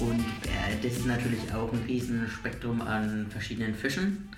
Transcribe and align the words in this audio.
Und 0.00 0.20
äh, 0.20 0.76
das 0.82 0.92
ist 0.96 1.06
natürlich 1.06 1.52
auch 1.52 1.72
ein 1.72 1.82
riesen 1.86 2.26
Spektrum 2.28 2.80
an 2.80 3.26
verschiedenen 3.28 3.74
Fischen. 3.74 4.28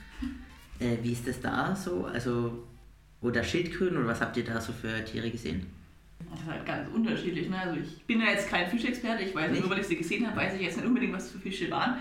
Äh, 0.81 0.97
wie 1.03 1.13
ist 1.13 1.27
das 1.29 1.41
da 1.41 1.75
so? 1.77 2.07
Also, 2.07 2.65
oder 3.21 3.45
Schildkröten 3.45 3.97
oder 3.97 4.09
was 4.09 4.21
habt 4.21 4.37
ihr 4.37 4.45
da 4.45 4.61
so 4.61 4.73
für 4.73 5.05
Tiere 5.05 5.31
gesehen? 5.31 5.67
Das 6.31 6.41
ist 6.41 6.47
halt 6.47 6.67
ganz 6.67 6.89
unterschiedlich. 6.93 7.49
Ne? 7.49 7.59
Also 7.59 7.79
ich 7.81 8.03
bin 8.05 8.21
ja 8.21 8.29
jetzt 8.31 8.49
kein 8.49 8.69
Fischexperte, 8.69 9.23
ich 9.23 9.35
weiß 9.35 9.51
Nicht? 9.51 9.61
nur, 9.61 9.71
weil 9.71 9.81
ich 9.81 9.87
sie 9.87 9.97
gesehen 9.97 10.27
habe, 10.27 10.37
weiß 10.37 10.55
ich 10.55 10.63
jetzt 10.63 10.77
nicht 10.77 10.87
unbedingt, 10.87 11.13
was 11.13 11.31
für 11.31 11.39
Fische 11.39 11.71
waren. 11.71 11.97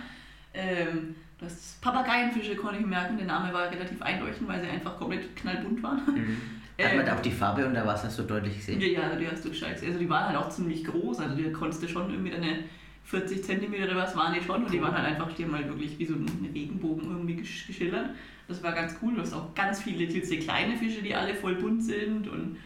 Ähm, 0.53 1.15
das 1.39 1.77
Papageienfische 1.81 2.55
konnte 2.55 2.79
ich 2.79 2.85
merken, 2.85 3.17
der 3.17 3.25
Name 3.25 3.51
war 3.53 3.69
relativ 3.71 4.01
einleuchtend, 4.01 4.47
weil 4.47 4.61
sie 4.61 4.67
einfach 4.67 4.97
komplett 4.97 5.35
knallbunt 5.35 5.81
waren. 5.83 6.01
Mhm. 6.05 6.37
Hat 6.79 6.91
Ähm, 6.91 6.97
man 6.97 7.05
da 7.05 7.15
auch 7.15 7.21
die 7.21 7.31
Farbe 7.31 7.65
unter 7.65 7.85
Wasser 7.85 8.09
so 8.09 8.23
deutlich 8.23 8.55
gesehen? 8.57 8.79
Ja, 8.81 8.87
ja, 8.87 9.15
die 9.15 9.27
hast 9.27 9.43
du 9.45 9.49
gescheit. 9.49 9.81
Also 9.83 9.99
die 9.99 10.09
waren 10.09 10.27
halt 10.27 10.37
auch 10.37 10.49
ziemlich 10.49 10.83
groß, 10.85 11.19
also 11.19 11.35
die 11.35 11.51
konntest 11.51 11.83
du 11.83 11.87
schon 11.87 12.09
irgendwie 12.11 12.33
eine 12.33 12.63
40 13.05 13.43
cm 13.43 13.73
oder 13.73 13.95
was 13.95 14.15
waren 14.15 14.33
die 14.33 14.41
schon 14.41 14.63
und 14.63 14.73
die 14.73 14.81
waren 14.81 14.93
halt 14.95 15.05
einfach, 15.05 15.31
die 15.33 15.43
haben 15.43 15.53
halt 15.53 15.67
wirklich 15.67 15.97
wie 15.99 16.05
so 16.05 16.13
ein 16.13 16.49
Regenbogen 16.53 17.09
irgendwie 17.11 17.35
gesch- 17.35 17.67
geschildert. 17.67 18.09
Das 18.47 18.61
war 18.63 18.71
ganz 18.73 18.95
cool. 19.01 19.15
Du 19.15 19.21
hast 19.21 19.33
auch 19.33 19.53
ganz 19.55 19.81
viele 19.81 20.05
diese 20.07 20.37
kleine 20.37 20.75
Fische, 20.77 21.01
die 21.01 21.13
alle 21.15 21.33
voll 21.33 21.55
bunt 21.55 21.83
sind 21.83 22.27
und 22.27 22.57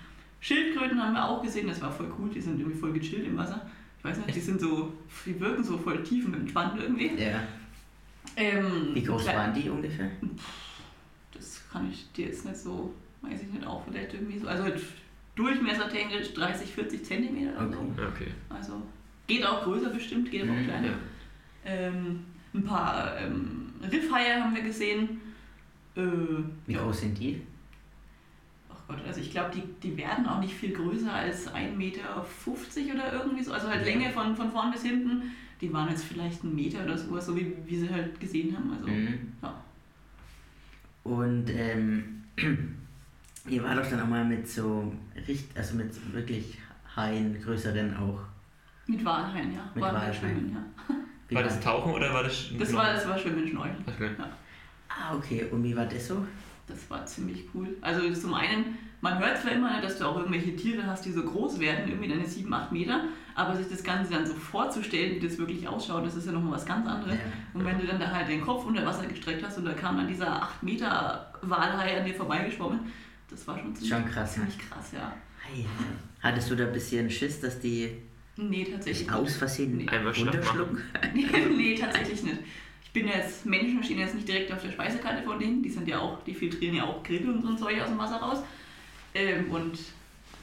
Schildkröten 0.41 1.01
haben 1.01 1.13
wir 1.13 1.27
auch 1.27 1.41
gesehen, 1.41 1.67
das 1.67 1.81
war 1.81 1.91
voll 1.91 2.11
cool, 2.19 2.29
die 2.29 2.41
sind 2.41 2.59
irgendwie 2.59 2.77
voll 2.77 2.93
gechillt 2.93 3.25
im 3.25 3.37
Wasser. 3.37 3.65
Ich 3.97 4.03
weiß 4.03 4.17
nicht, 4.17 4.35
die 4.35 4.39
sind 4.39 4.61
so, 4.61 4.93
die 5.25 5.39
wirken 5.39 5.63
so 5.63 5.77
voll 5.77 6.03
tief 6.03 6.25
und 6.27 6.35
entspannt 6.35 6.79
irgendwie. 6.79 7.11
Ja. 7.17 7.39
Ähm, 8.37 8.91
Wie 8.93 9.01
groß 9.03 9.25
waren 9.27 9.53
die 9.53 9.69
ungefähr? 9.69 10.11
Das 11.31 11.63
kann 11.71 11.89
ich 11.89 12.11
dir 12.11 12.27
jetzt 12.27 12.45
nicht 12.45 12.57
so, 12.57 12.93
weiß 13.21 13.41
ich 13.41 13.47
nicht, 13.51 13.65
auch 13.65 13.83
vielleicht 13.85 14.13
irgendwie 14.13 14.37
so. 14.37 14.47
Also 14.47 14.63
halt 14.63 14.79
durchmessertechnisch 15.35 16.33
30, 16.33 16.69
40 16.71 17.03
Zentimeter 17.05 17.57
oder 17.57 17.71
so. 17.71 17.79
Okay. 17.79 18.07
Okay. 18.13 18.31
Also 18.49 18.81
geht 19.27 19.45
auch 19.45 19.63
größer 19.63 19.89
bestimmt, 19.89 20.29
geht 20.31 20.43
aber 20.43 20.51
auch 20.51 20.55
Mhm, 20.57 20.65
kleiner. 20.65 20.89
Ähm, 21.65 22.19
ein 22.53 22.63
paar 22.63 23.17
ähm, 23.19 23.73
Riffhaie 23.91 24.41
haben 24.41 24.55
wir 24.55 24.61
gesehen. 24.63 25.21
Äh, 25.95 26.01
Wie 26.67 26.73
ja. 26.73 26.81
groß 26.83 27.01
sind 27.01 27.17
die? 27.19 27.41
Ach 28.71 28.77
Gott, 28.87 28.97
also 29.07 29.19
ich 29.21 29.31
glaube, 29.31 29.51
die, 29.55 29.63
die 29.81 29.97
werden 29.97 30.25
auch 30.27 30.39
nicht 30.39 30.53
viel 30.53 30.71
größer 30.71 31.11
als 31.11 31.47
1,50 31.53 31.75
Meter 31.75 32.23
oder 32.93 33.13
irgendwie 33.13 33.43
so. 33.43 33.51
Also 33.53 33.67
halt. 33.69 33.83
Länge 33.85 34.09
von, 34.11 34.35
von 34.35 34.51
vorn 34.51 34.71
bis 34.71 34.83
hinten. 34.83 35.31
Die 35.61 35.71
waren 35.73 35.89
jetzt 35.89 36.03
vielleicht 36.03 36.43
einen 36.43 36.53
Meter 36.55 36.83
oder 36.83 36.97
sowas, 36.97 37.25
so 37.25 37.35
wie 37.35 37.53
wir 37.65 37.79
sie 37.79 37.89
halt 37.89 38.19
gesehen 38.19 38.55
haben. 38.55 38.71
Also, 38.73 38.87
Mhm. 38.87 39.31
ja. 39.41 39.63
Und 41.03 41.49
ähm, 41.49 42.23
ihr 43.47 43.63
war 43.63 43.75
doch 43.75 43.89
dann 43.89 44.01
auch 44.01 44.07
mal 44.07 44.25
mit 44.25 44.47
so, 44.49 44.93
richt, 45.27 45.55
also 45.57 45.75
mit 45.75 46.13
wirklich 46.13 46.57
Haien, 46.95 47.41
größeren 47.41 47.95
auch. 47.97 48.19
Mit 48.87 49.03
Walhaien, 49.03 49.53
ja. 49.53 49.69
Mit 49.73 49.83
Walhaien. 49.83 50.13
schwimmen, 50.13 50.51
ja. 50.53 50.95
Wie 51.27 51.35
War 51.35 51.43
das 51.43 51.59
Tauchen 51.59 51.93
oder 51.93 52.13
war 52.13 52.23
das 52.23 52.51
Das 52.57 52.71
war, 52.73 52.93
das 52.93 53.07
war 53.07 53.17
Schwimmen, 53.17 53.47
Schnorcheln. 53.47 53.83
Okay. 53.87 54.11
Ah, 54.87 55.15
okay. 55.15 55.45
Und 55.51 55.63
wie 55.63 55.75
war 55.75 55.85
das 55.85 56.07
so? 56.07 56.25
Das 56.67 56.89
war 56.89 57.05
ziemlich 57.05 57.45
cool. 57.53 57.75
Also 57.81 58.11
zum 58.13 58.33
einen, 58.33 58.77
man 59.01 59.19
hört 59.19 59.39
zwar 59.39 59.51
immer, 59.51 59.81
dass 59.81 59.97
du 59.97 60.05
auch 60.05 60.17
irgendwelche 60.17 60.55
Tiere 60.55 60.85
hast, 60.85 61.05
die 61.05 61.11
so 61.11 61.23
groß 61.23 61.59
werden, 61.59 61.89
irgendwie 61.89 62.07
deine 62.07 62.25
7, 62.25 62.51
8 62.51 62.71
Meter, 62.71 63.05
aber 63.35 63.55
sich 63.55 63.67
das 63.69 63.83
Ganze 63.83 64.13
dann 64.13 64.25
so 64.25 64.33
vorzustellen, 64.33 65.15
wie 65.15 65.27
das 65.27 65.37
wirklich 65.37 65.67
ausschaut, 65.67 66.05
das 66.05 66.15
ist 66.15 66.25
ja 66.25 66.31
nochmal 66.31 66.53
was 66.53 66.65
ganz 66.65 66.87
anderes. 66.87 67.13
Ja. 67.13 67.19
Und 67.53 67.65
wenn 67.65 67.79
du 67.79 67.85
dann 67.85 67.99
da 67.99 68.09
halt 68.11 68.29
den 68.29 68.41
Kopf 68.41 68.65
unter 68.65 68.85
Wasser 68.85 69.05
gestreckt 69.05 69.43
hast 69.45 69.57
und 69.57 69.65
da 69.65 69.73
kam 69.73 69.97
dann 69.97 70.07
dieser 70.07 70.41
8 70.41 70.63
Meter 70.63 71.33
Walhai 71.41 71.99
an 71.99 72.05
dir 72.05 72.15
vorbeigeschwommen, 72.15 72.79
das 73.29 73.47
war 73.47 73.57
schon 73.59 73.75
ziemlich, 73.75 73.89
Schon 73.93 74.05
krass, 74.05 74.37
ne? 74.37 74.47
ziemlich 74.47 74.69
krass, 74.69 74.91
ja. 74.93 75.13
Ei. 75.51 75.65
Hattest 76.21 76.49
du 76.49 76.55
da 76.55 76.65
ein 76.65 76.73
bisschen 76.73 77.09
Schiss, 77.09 77.41
dass 77.41 77.59
die 77.59 78.01
Nee, 78.37 78.65
tatsächlich 78.65 79.07
dich 79.07 79.15
aus 79.15 79.35
Versehen 79.37 79.77
Nee. 79.77 79.87
Einmal 79.87 80.13
runterschlucken? 80.13 80.81
nee, 81.13 81.75
tatsächlich 81.75 82.23
nicht. 82.23 82.39
Ich 82.83 82.91
bin 82.91 83.07
jetzt, 83.07 83.45
Menschen 83.45 83.83
stehen 83.83 83.99
jetzt 83.99 84.15
nicht 84.15 84.27
direkt 84.27 84.51
auf 84.51 84.61
der 84.61 84.71
Speisekarte 84.71 85.23
von 85.23 85.39
denen, 85.39 85.61
die 85.61 85.69
sind 85.69 85.87
ja 85.87 85.99
auch, 85.99 86.23
die 86.23 86.33
filtrieren 86.33 86.75
ja 86.75 86.83
auch 86.83 87.03
Grill 87.03 87.29
und 87.29 87.41
so 87.41 87.49
ein 87.49 87.57
Zeug 87.57 87.81
aus 87.81 87.89
dem 87.89 87.97
Wasser 87.97 88.17
raus. 88.17 88.43
Ähm, 89.13 89.49
und 89.51 89.79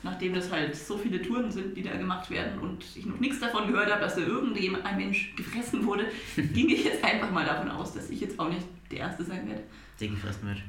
nachdem 0.03 0.35
das 0.35 0.51
halt 0.51 0.75
so 0.75 0.99
viele 0.99 1.23
Touren 1.23 1.51
sind, 1.51 1.77
die 1.77 1.83
da 1.83 1.97
gemacht 1.97 2.31
werden 2.31 2.59
und 2.59 2.85
ich 2.95 3.07
noch 3.07 3.21
nichts 3.21 3.41
davon 3.41 3.69
gehört 3.69 3.91
habe, 3.91 4.01
dass 4.01 4.17
da 4.17 4.23
irgendjemand, 4.23 4.85
ein 4.85 4.97
Mensch 4.97 5.35
gefressen 5.37 5.85
wurde, 5.87 6.07
ging 6.37 6.69
ich 6.69 6.85
jetzt 6.85 7.05
einfach 7.05 7.31
mal 7.31 7.45
davon 7.45 7.71
aus, 7.71 7.95
dass 7.95 8.11
ich 8.11 8.21
jetzt 8.21 8.39
auch 8.39 8.49
nicht 8.49 8.67
der 8.91 9.01
Erste 9.01 9.25
sein 9.25 9.47
werde. 9.49 9.63
Die 10.01 10.09
gefressen 10.09 10.49
wird. 10.49 10.63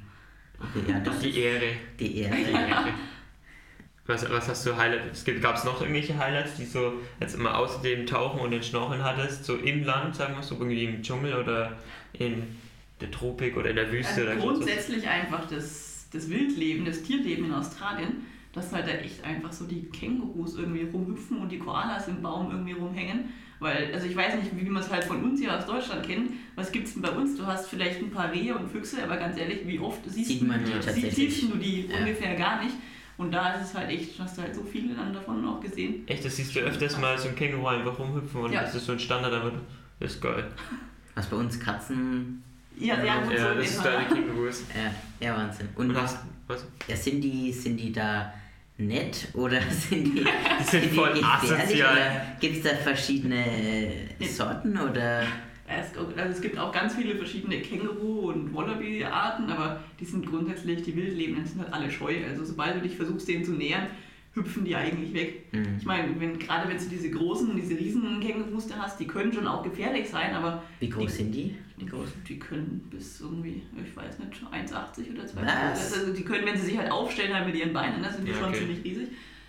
Okay, 0.60 0.92
ja, 0.92 1.00
das 1.00 1.20
Die 1.20 1.38
Ehre. 1.38 1.72
die 2.00 2.08
Die 2.14 2.20
Ehre. 2.22 2.94
Was, 4.06 4.30
was 4.30 4.50
hast 4.50 4.66
du 4.66 4.76
Highlights? 4.76 5.24
Gab 5.42 5.56
es 5.56 5.64
noch 5.64 5.80
irgendwelche 5.80 6.18
Highlights, 6.18 6.56
die 6.58 6.66
so 6.66 6.94
jetzt 7.22 7.36
immer 7.36 7.58
außer 7.58 7.82
dem 7.82 8.06
Tauchen 8.06 8.42
und 8.42 8.52
den 8.52 8.62
Schnorcheln 8.62 9.02
hattest? 9.04 9.46
So 9.46 9.56
im 9.56 9.84
Land, 9.86 10.16
sagen 10.16 10.36
wir 10.36 10.44
so, 10.44 10.56
irgendwie 10.56 10.84
im 10.84 11.02
Dschungel 11.02 11.36
oder 11.36 11.72
in 12.12 12.44
der 13.00 13.10
Tropik 13.12 13.56
oder 13.56 13.70
in 13.70 13.78
der 13.78 13.90
Wüste? 13.92 14.10
Also 14.14 14.22
oder 14.24 14.36
so? 14.36 14.48
grundsätzlich 14.48 15.08
einfach 15.08 15.48
das, 15.48 16.08
das 16.12 16.30
Wildleben, 16.30 16.84
das 16.86 17.02
Tierleben 17.04 17.46
in 17.46 17.54
Australien, 17.54 18.26
dass 18.52 18.74
halt 18.74 18.88
da 18.88 18.92
echt 18.92 19.24
einfach 19.24 19.54
so 19.54 19.66
die 19.66 19.84
Kängurus 19.90 20.56
irgendwie 20.58 20.84
rumhüpfen 20.84 21.38
und 21.38 21.50
die 21.50 21.58
Koalas 21.60 22.10
im 22.10 22.22
Baum 22.22 22.52
irgendwie 22.52 22.74
rumhängen. 22.74 23.30
Weil, 23.62 23.94
also 23.94 24.06
ich 24.06 24.16
weiß 24.18 24.36
nicht, 24.36 24.52
wie 24.54 24.70
man 24.70 24.84
es 24.84 24.92
halt 24.92 25.06
von 25.06 25.24
uns 25.24 25.40
hier 25.40 25.58
aus 25.58 25.66
Deutschland 25.66 26.06
kennt. 26.06 26.32
Was 26.58 26.74
gibt 26.74 26.88
es 26.88 26.94
denn 26.94 27.02
bei 27.04 27.12
uns? 27.12 27.38
Du 27.38 27.46
hast 27.46 27.70
vielleicht 27.70 28.00
ein 28.02 28.12
paar 28.12 28.30
Rehe 28.34 28.54
und 28.54 28.70
Füchse, 28.70 29.02
aber 29.02 29.16
ganz 29.16 29.38
ehrlich, 29.40 29.60
wie 29.66 29.80
oft 29.80 30.02
siehst, 30.06 30.28
Sieht 30.28 30.42
man 30.46 30.66
die 30.66 30.72
Ja. 30.72 30.82
sie- 30.82 30.88
tatsächlich. 30.88 31.16
siehst 31.16 31.44
du 31.44 31.56
die 31.58 31.88
Ja. 31.88 32.00
ungefähr 32.00 32.36
gar 32.36 32.62
nicht. 32.62 32.76
Und 33.18 33.32
da 33.32 33.54
ist 33.54 33.70
es 33.70 33.76
halt 33.76 33.90
echt, 33.90 34.20
hast 34.20 34.38
du 34.38 34.42
halt 34.42 34.56
so 34.56 34.64
viele 34.64 34.96
dann 34.96 35.14
davon 35.14 35.48
auch 35.48 35.60
gesehen. 35.62 36.08
Echt, 36.08 36.26
das 36.26 36.36
siehst 36.36 36.56
du 36.56 36.60
öfters 36.62 36.98
mal 36.98 37.18
so 37.18 37.30
ein 37.30 37.36
Känguru 37.36 37.68
einfach 37.68 37.98
rumhüpfen 38.00 38.42
und 38.42 38.52
Ja. 38.52 38.62
das 38.64 38.74
ist 38.76 38.86
so 38.86 38.94
ein 38.94 39.00
Standard, 39.00 39.34
aber 39.34 39.52
das 40.00 40.14
ist 40.14 40.22
geil. 40.22 40.46
Was 41.16 41.28
bei 41.28 41.36
uns 41.38 41.60
Katzen. 41.60 42.44
Ja, 42.80 43.04
ja, 43.04 43.22
gut, 43.22 43.38
so 43.38 43.44
Ja, 43.44 43.52
in 43.52 43.58
das 43.60 43.70
ist 43.70 43.86
deine 43.86 44.06
Kängurus. 44.08 44.64
Ja, 45.22 45.28
ja 45.28 45.38
Wahnsinn. 45.38 45.70
Und 45.76 45.90
Und 45.92 46.02
hast, 46.02 46.18
was? 46.48 46.66
ja, 46.88 46.96
sind 46.96 47.22
die, 47.22 47.52
sind 47.52 47.78
die 47.78 47.92
da 47.94 48.34
nett 48.80 49.28
oder 49.36 49.62
sind 49.70 50.06
die, 50.06 50.24
Die 50.60 50.64
sind 50.64 50.86
voll 50.96 51.24
asozial. 51.24 52.36
Gibt 52.40 52.58
es 52.58 52.64
da 52.64 52.76
verschiedene 52.78 53.46
Sorten 54.22 54.76
oder? 54.78 55.22
Es, 55.66 55.98
also 55.98 56.12
es 56.32 56.42
gibt 56.42 56.58
auch 56.58 56.72
ganz 56.74 56.96
viele 56.96 57.16
verschiedene 57.16 57.56
Känguru- 57.58 58.32
und 58.34 58.54
Wallaby-Arten, 58.54 59.50
aber 59.50 59.82
die 60.00 60.06
sind 60.06 60.26
grundsätzlich, 60.26 60.84
die 60.84 60.96
Wildlebenden 60.96 61.46
sind 61.46 61.62
halt 61.62 61.74
alle 61.74 61.90
scheu. 61.90 62.16
Also 62.30 62.44
sobald 62.44 62.76
du 62.76 62.82
dich 62.82 62.96
versuchst, 62.96 63.28
denen 63.28 63.46
zu 63.46 63.54
nähern, 63.54 63.88
hüpfen 64.34 64.66
die 64.66 64.76
eigentlich 64.76 65.14
weg. 65.14 65.46
Mhm. 65.54 65.76
Ich 65.80 65.86
meine, 65.86 66.20
wenn, 66.20 66.38
gerade 66.40 66.68
wenn 66.68 66.78
du 66.78 66.86
diese 66.86 67.10
großen, 67.12 67.56
diese 67.56 67.78
riesen 67.80 68.20
Kängurus 68.20 68.68
da 68.68 68.76
hast, 68.80 69.00
die 69.00 69.06
können 69.08 69.32
schon 69.32 69.48
auch 69.48 69.64
gefährlich 69.64 70.10
sein, 70.10 70.34
aber 70.34 70.64
Wie 70.80 70.90
groß 70.90 71.06
Die- 71.06 71.18
sind 71.18 71.32
die? 71.34 71.56
die, 71.80 71.90
die 72.28 72.40
können 72.40 72.86
bis 72.90 73.22
irgendwie, 73.22 73.62
ich 73.82 73.96
weiß 73.96 74.20
nicht, 74.20 74.42
1,80 74.52 75.12
oder 75.14 75.26
2 75.28 75.42
Was? 75.44 75.94
Also 75.94 76.14
die 76.14 76.24
können, 76.24 76.46
wenn 76.46 76.58
sie 76.58 76.66
sich 76.66 76.78
halt 76.78 76.92
aufstellen 76.92 77.34
halt 77.34 77.46
mit 77.46 77.56
ihren 77.56 77.74
Beinen, 77.74 78.02
dann 78.02 78.12
sind 78.14 78.28
die 78.28 78.32
Ja, 78.32 78.38
schon 78.38 78.50
okay. 78.50 78.60
ziemlich 78.60 78.84
riesig. 78.84 79.08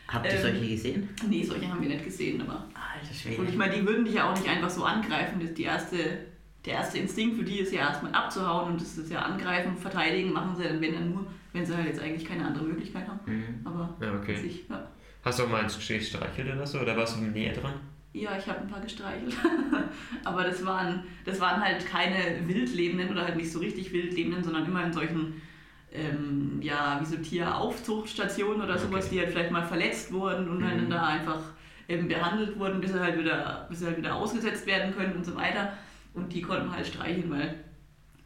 Habt 0.09 0.27
ihr 0.27 0.33
Ähm, 0.33 0.43
solche 0.43 0.69
gesehen? 0.69 1.09
Nee, 1.29 1.43
solche 1.43 1.69
haben 1.69 1.81
wir 1.81 1.89
nicht 1.89 2.05
gesehen, 2.05 2.41
aber 2.43 2.67
Alter 2.75 3.05
und 3.05 3.11
ich 3.11 3.21
Schwede. 3.21 3.57
meine, 3.57 3.75
die 3.75 3.87
würden 3.87 4.05
dich 4.05 4.15
ja 4.15 4.31
auch 4.31 4.37
nicht 4.37 4.49
einfach 4.49 4.71
so 4.71 4.85
angreifen. 4.85 5.41
Das 5.41 5.55
die 5.55 5.63
erste, 5.65 5.97
der 6.65 6.75
erste 6.75 6.99
Instinkt 6.99 7.37
für 7.37 7.45
die 7.45 7.59
ist 7.61 7.73
ja 7.73 7.81
erstmal 7.81 8.13
abzuhauen 8.13 8.73
und 8.73 8.81
das 8.81 8.97
ist 8.99 9.11
ja 9.11 9.21
angreifen, 9.23 9.77
verteidigen, 9.77 10.33
machen 10.33 10.55
sie 10.57 10.65
dann, 10.65 10.81
wenn 10.81 10.93
dann 10.95 11.11
nur, 11.11 11.27
wenn 11.53 11.65
sie 11.65 11.75
halt 11.77 11.87
jetzt 11.87 12.01
eigentlich 12.01 12.25
keine 12.27 12.45
andere 12.47 12.65
Möglichkeit 12.65 13.09
haben. 13.09 13.21
Mhm. 13.27 13.61
Aber 13.65 13.97
Ja, 14.01 14.15
okay. 14.15 14.37
sich, 14.37 14.65
ja. 14.69 14.87
Hast 15.25 15.39
du 15.39 15.45
auch 15.45 15.49
mal 15.49 15.63
eins 15.63 15.77
gestreichelt 15.77 16.55
oder 16.55 16.67
so? 16.67 16.81
Oder 16.81 16.97
warst 16.97 17.17
du 17.17 17.23
näher 17.23 17.55
dran? 17.55 17.73
Ja, 18.13 18.37
ich 18.39 18.47
habe 18.47 18.61
ein 18.61 18.69
paar 18.69 18.81
gestreichelt. 18.81 19.35
Aber 20.25 20.45
das 20.45 20.65
waren, 20.65 21.03
das 21.25 21.41
waren 21.41 21.61
halt 21.61 21.85
keine 21.87 22.47
Wildlebenden 22.47 23.11
oder 23.11 23.25
halt 23.25 23.37
nicht 23.37 23.51
so 23.51 23.59
richtig 23.59 23.93
Wildlebenden, 23.93 24.45
sondern 24.45 24.67
immer 24.67 24.85
in 24.85 24.93
solchen, 24.93 25.41
ähm, 25.95 26.59
ja, 26.61 26.99
wie 27.01 27.05
so 27.07 27.17
Tieraufzuchtstationen 27.17 28.63
oder 28.63 28.77
sowas, 28.79 29.07
Okay. 29.07 29.15
die 29.15 29.21
halt 29.21 29.31
vielleicht 29.31 29.51
mal 29.51 29.63
verletzt 29.67 30.13
wurden 30.13 30.49
und 30.49 30.65
halt 30.65 30.77
Mhm. 30.77 30.81
dann 30.83 30.91
da 30.91 31.07
einfach 31.07 31.41
ähm, 31.89 32.09
behandelt 32.09 32.59
wurden, 32.59 32.81
bis 32.81 32.93
sie, 32.93 33.01
halt 33.01 33.19
wieder, 33.19 33.67
bis 33.69 33.81
sie 33.81 33.87
halt 33.87 33.97
wieder 33.99 34.15
ausgesetzt 34.15 34.67
werden 34.67 34.95
können 34.95 35.15
und 35.17 35.25
so 35.25 35.35
weiter. 35.37 35.73
Und 36.15 36.33
die 36.33 36.43
konnten 36.43 36.71
halt 36.75 36.87
streicheln, 36.87 37.31
weil 37.31 37.55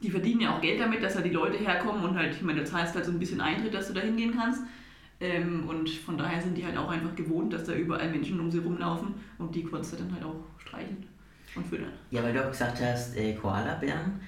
die 0.02 0.10
verdienen 0.10 0.42
ja 0.42 0.56
auch 0.56 0.60
Geld 0.60 0.80
damit, 0.80 1.02
dass 1.02 1.14
da 1.14 1.20
die 1.20 1.30
Leute 1.30 1.58
herkommen 1.58 2.04
und 2.04 2.16
halt, 2.16 2.34
ich 2.34 2.42
meine, 2.42 2.60
du 2.60 2.64
zahlst 2.66 2.94
halt 2.94 3.04
so 3.04 3.10
ein 3.12 3.18
bisschen 3.18 3.40
Eintritt, 3.40 3.74
dass 3.74 3.88
du 3.88 3.94
da 3.94 4.00
hingehen 4.00 4.34
kannst. 4.38 4.62
Ähm, 5.20 5.68
und 5.68 5.90
von 5.90 6.16
daher 6.16 6.40
sind 6.40 6.56
die 6.56 6.64
halt 6.64 6.76
auch 6.76 6.88
einfach 6.88 7.14
gewohnt, 7.16 7.52
dass 7.52 7.64
da 7.64 7.72
überall 7.72 8.08
Menschen 8.10 8.38
um 8.38 8.50
sie 8.52 8.58
rumlaufen 8.58 9.14
und 9.38 9.52
die 9.54 9.64
konntest 9.64 9.94
du 9.94 9.96
dann 9.96 10.12
halt 10.14 10.22
auch 10.24 10.36
streicheln 10.58 11.04
und 11.56 11.66
füttern. 11.66 11.90
Ja, 12.12 12.22
weil 12.22 12.32
du 12.32 12.44
auch 12.44 12.50
gesagt 12.50 12.80
hast, 12.80 13.16
äh, 13.16 13.34
Koalabären. 13.34 14.20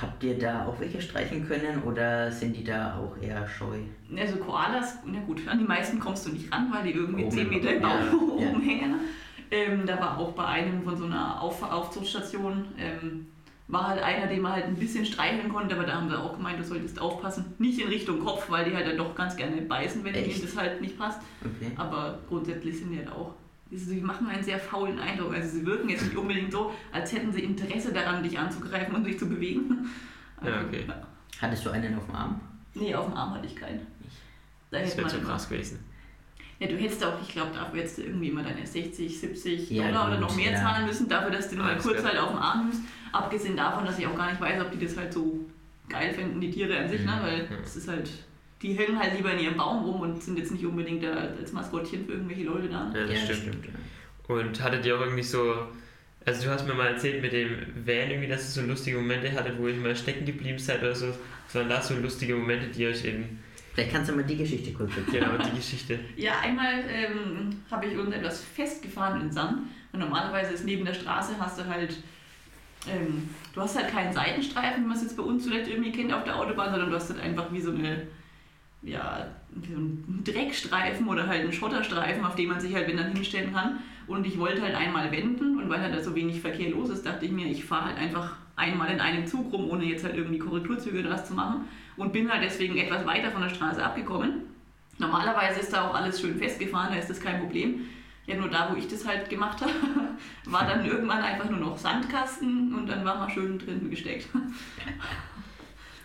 Habt 0.00 0.22
ihr 0.22 0.38
da 0.38 0.66
auch 0.66 0.78
welche 0.80 1.00
streichen 1.00 1.48
können 1.48 1.82
oder 1.82 2.30
sind 2.30 2.54
die 2.56 2.64
da 2.64 2.98
auch 2.98 3.16
eher 3.22 3.48
scheu? 3.48 3.78
Also 4.16 4.36
Koalas, 4.36 4.98
na 5.06 5.18
gut, 5.20 5.40
an 5.48 5.58
die 5.58 5.64
meisten 5.64 5.98
kommst 5.98 6.26
du 6.26 6.30
nicht 6.32 6.52
ran, 6.52 6.68
weil 6.72 6.84
die 6.84 6.90
irgendwie 6.92 7.22
Oben 7.24 7.30
10 7.30 7.40
im- 7.46 7.48
Meter 7.48 7.74
im 7.74 7.82
ja, 7.82 7.88
Baum 7.88 8.38
ja. 8.40 8.48
oben 8.50 8.60
hängen. 8.62 8.94
Ähm, 9.50 9.86
da 9.86 9.98
war 9.98 10.18
auch 10.18 10.32
bei 10.32 10.44
einem 10.44 10.82
von 10.82 10.94
so 10.96 11.06
einer 11.06 11.40
Auf 11.40 11.62
Aufzuchtstation, 11.62 12.66
ähm, 12.78 13.28
war 13.66 13.88
halt 13.88 14.02
einer, 14.02 14.26
den 14.26 14.42
man 14.42 14.52
halt 14.52 14.64
ein 14.66 14.76
bisschen 14.76 15.04
streicheln 15.06 15.48
konnte, 15.50 15.74
aber 15.74 15.84
da 15.84 15.94
haben 15.94 16.08
sie 16.08 16.18
auch 16.18 16.36
gemeint, 16.36 16.58
du 16.58 16.64
solltest 16.64 17.00
aufpassen. 17.00 17.46
Nicht 17.58 17.78
in 17.80 17.88
Richtung 17.88 18.18
Kopf, 18.20 18.50
weil 18.50 18.66
die 18.68 18.74
halt 18.76 18.86
dann 18.86 18.96
doch 18.98 19.14
ganz 19.14 19.36
gerne 19.36 19.60
beißen, 19.62 20.04
wenn 20.04 20.14
ihnen 20.14 20.40
das 20.40 20.56
halt 20.56 20.80
nicht 20.82 20.98
passt. 20.98 21.20
Okay. 21.42 21.72
Aber 21.76 22.18
grundsätzlich 22.28 22.78
sind 22.78 22.90
die 22.92 22.98
halt 22.98 23.10
auch 23.12 23.32
Sie 23.70 24.00
machen 24.00 24.26
einen 24.28 24.42
sehr 24.42 24.58
faulen 24.58 24.98
Eindruck. 24.98 25.34
Also 25.34 25.58
sie 25.58 25.66
wirken 25.66 25.88
jetzt 25.90 26.04
nicht 26.04 26.16
unbedingt 26.16 26.50
so, 26.52 26.72
als 26.92 27.12
hätten 27.12 27.32
sie 27.32 27.42
Interesse 27.44 27.92
daran, 27.92 28.22
dich 28.22 28.38
anzugreifen 28.38 28.94
und 28.94 29.04
sich 29.04 29.18
zu 29.18 29.28
bewegen. 29.28 29.86
Ja, 30.44 30.62
okay. 30.66 30.84
Hattest 31.40 31.66
du 31.66 31.70
einen 31.70 31.96
auf 31.98 32.06
dem 32.06 32.14
Arm? 32.14 32.40
Nee, 32.74 32.94
auf 32.94 33.06
dem 33.06 33.14
Arm 33.14 33.34
hatte 33.34 33.46
ich 33.46 33.56
keinen. 33.56 33.86
Da 34.70 34.80
Das 34.80 34.96
wäre 34.96 35.08
zu 35.08 35.18
immer- 35.18 35.28
krass 35.30 35.48
gewesen. 35.48 35.80
Ja, 36.60 36.66
du 36.66 36.76
hättest 36.76 37.04
auch, 37.04 37.20
ich 37.22 37.28
glaube, 37.28 37.52
dafür 37.54 37.80
hättest 37.80 37.98
du 37.98 38.02
irgendwie 38.02 38.28
immer 38.28 38.42
deine 38.42 38.66
60, 38.66 39.20
70 39.20 39.70
Ja, 39.70 39.86
Dollar 39.88 40.08
oder 40.08 40.16
gut, 40.18 40.28
noch 40.28 40.36
mehr 40.36 40.50
ja. 40.52 40.58
zahlen 40.58 40.86
müssen, 40.86 41.08
dafür, 41.08 41.30
dass 41.30 41.48
du 41.50 41.56
nur 41.56 41.64
mal 41.66 41.78
kurz 41.78 42.02
halt 42.02 42.18
auf 42.18 42.30
dem 42.30 42.38
Arm 42.38 42.64
nimmst. 42.64 42.82
Abgesehen 43.12 43.56
davon, 43.56 43.84
dass 43.84 43.98
ich 43.98 44.06
auch 44.06 44.16
gar 44.16 44.28
nicht 44.30 44.40
weiß, 44.40 44.60
ob 44.62 44.72
die 44.72 44.84
das 44.84 44.96
halt 44.96 45.12
so 45.12 45.38
geil 45.88 46.12
finden, 46.12 46.40
die 46.40 46.50
Tiere 46.50 46.76
an 46.78 46.88
sich, 46.88 47.04
ne? 47.04 47.12
Mhm. 47.12 47.22
weil 47.26 47.42
Mhm. 47.44 47.62
es 47.64 47.76
ist 47.76 47.88
halt, 47.88 48.10
die 48.62 48.74
hängen 48.74 48.98
halt 48.98 49.14
lieber 49.16 49.32
in 49.32 49.40
ihrem 49.40 49.56
Baum 49.56 49.84
rum 49.84 50.00
und 50.00 50.22
sind 50.22 50.38
jetzt 50.38 50.52
nicht 50.52 50.64
unbedingt 50.64 51.02
da 51.02 51.12
als 51.12 51.52
Maskottchen 51.52 52.06
für 52.06 52.12
irgendwelche 52.12 52.44
Leute 52.44 52.68
da. 52.68 52.92
Ja, 52.94 53.06
das 53.06 53.38
stimmt. 53.38 53.64
ja. 53.64 54.34
Und 54.34 54.62
hattet 54.62 54.84
ihr 54.84 54.96
auch 54.96 55.00
irgendwie 55.00 55.22
so, 55.22 55.54
also 56.24 56.44
du 56.44 56.50
hast 56.50 56.66
mir 56.66 56.74
mal 56.74 56.88
erzählt 56.88 57.22
mit 57.22 57.32
dem 57.32 57.50
Van 57.86 58.10
irgendwie, 58.10 58.28
dass 58.28 58.56
ihr 58.56 58.62
so 58.62 58.68
lustige 58.68 58.98
Momente 58.98 59.32
hattet, 59.32 59.58
wo 59.58 59.68
ihr 59.68 59.74
mal 59.74 59.96
stecken 59.96 60.26
geblieben 60.26 60.58
seid 60.58 60.82
oder 60.82 60.94
so. 60.94 61.06
Waren 61.52 61.68
da 61.68 61.80
so 61.80 61.94
lustige 61.94 62.34
Momente, 62.34 62.68
die 62.68 62.86
euch 62.86 63.04
in, 63.06 63.38
Vielleicht 63.78 63.92
kannst 63.92 64.10
du 64.10 64.16
mal 64.16 64.24
die 64.24 64.36
Geschichte 64.36 64.72
kurz 64.72 64.90
erzählen. 64.96 65.30
genau, 65.30 65.44
die 65.50 65.56
Geschichte. 65.56 66.00
Ja, 66.16 66.40
einmal 66.42 66.82
ähm, 66.90 67.62
habe 67.70 67.86
ich 67.86 67.96
uns 67.96 68.12
etwas 68.12 68.42
festgefahren 68.42 69.20
in 69.20 69.30
Sand. 69.30 69.68
Und 69.92 70.00
normalerweise 70.00 70.52
ist 70.52 70.64
neben 70.64 70.84
der 70.84 70.94
Straße 70.94 71.34
hast 71.38 71.60
du 71.60 71.64
halt, 71.64 71.94
ähm, 72.90 73.30
du 73.54 73.60
hast 73.60 73.76
halt 73.78 73.88
keinen 73.88 74.12
Seitenstreifen, 74.12 74.82
wie 74.82 74.88
man 74.88 74.96
es 74.96 75.04
jetzt 75.04 75.16
bei 75.16 75.22
uns 75.22 75.46
vielleicht 75.46 75.68
irgendwie 75.70 75.92
kennt 75.92 76.12
auf 76.12 76.24
der 76.24 76.36
Autobahn, 76.36 76.70
sondern 76.70 76.90
du 76.90 76.96
hast 76.96 77.08
halt 77.08 77.20
einfach 77.20 77.52
wie 77.52 77.60
so 77.60 77.70
eine, 77.70 78.08
ja, 78.82 79.26
wie 79.50 79.72
so 79.72 79.78
ein 79.78 80.22
Dreckstreifen 80.24 81.08
oder 81.08 81.26
halt 81.26 81.42
einen 81.42 81.52
Schotterstreifen, 81.52 82.24
auf 82.24 82.36
dem 82.36 82.48
man 82.48 82.60
sich 82.60 82.74
halt 82.74 82.88
wenn 82.88 82.96
dann 82.96 83.12
hinstellen 83.12 83.52
kann. 83.52 83.78
Und 84.06 84.26
ich 84.26 84.38
wollte 84.38 84.62
halt 84.62 84.74
einmal 84.74 85.10
wenden 85.12 85.58
und 85.58 85.68
weil 85.68 85.80
halt 85.80 85.94
da 85.94 86.02
so 86.02 86.14
wenig 86.14 86.40
Verkehr 86.40 86.70
los 86.70 86.88
ist, 86.88 87.04
dachte 87.04 87.26
ich 87.26 87.32
mir, 87.32 87.46
ich 87.46 87.64
fahre 87.64 87.86
halt 87.86 87.98
einfach 87.98 88.36
einmal 88.56 88.90
in 88.90 89.00
einem 89.00 89.26
Zug 89.26 89.52
rum, 89.52 89.68
ohne 89.70 89.84
jetzt 89.84 90.04
halt 90.04 90.16
irgendwie 90.16 90.38
Korrekturzüge 90.38 91.00
oder 91.00 91.10
was 91.10 91.26
zu 91.26 91.34
machen. 91.34 91.68
Und 91.96 92.12
bin 92.12 92.30
halt 92.30 92.42
deswegen 92.42 92.76
etwas 92.78 93.04
weiter 93.04 93.30
von 93.30 93.42
der 93.42 93.50
Straße 93.50 93.84
abgekommen. 93.84 94.42
Normalerweise 94.98 95.60
ist 95.60 95.72
da 95.72 95.88
auch 95.88 95.94
alles 95.94 96.20
schön 96.20 96.38
festgefahren, 96.38 96.92
da 96.92 96.98
ist 96.98 97.10
das 97.10 97.20
kein 97.20 97.40
Problem. 97.40 97.86
Ja, 98.26 98.36
nur 98.36 98.48
da, 98.48 98.70
wo 98.70 98.76
ich 98.76 98.88
das 98.88 99.06
halt 99.06 99.30
gemacht 99.30 99.60
habe, 99.62 99.72
war 100.44 100.66
dann 100.66 100.84
irgendwann 100.84 101.22
einfach 101.22 101.48
nur 101.48 101.58
noch 101.58 101.78
Sandkasten 101.78 102.74
und 102.74 102.86
dann 102.86 103.04
war 103.04 103.16
man 103.16 103.30
schön 103.30 103.58
drin 103.58 103.88
gesteckt. 103.90 104.28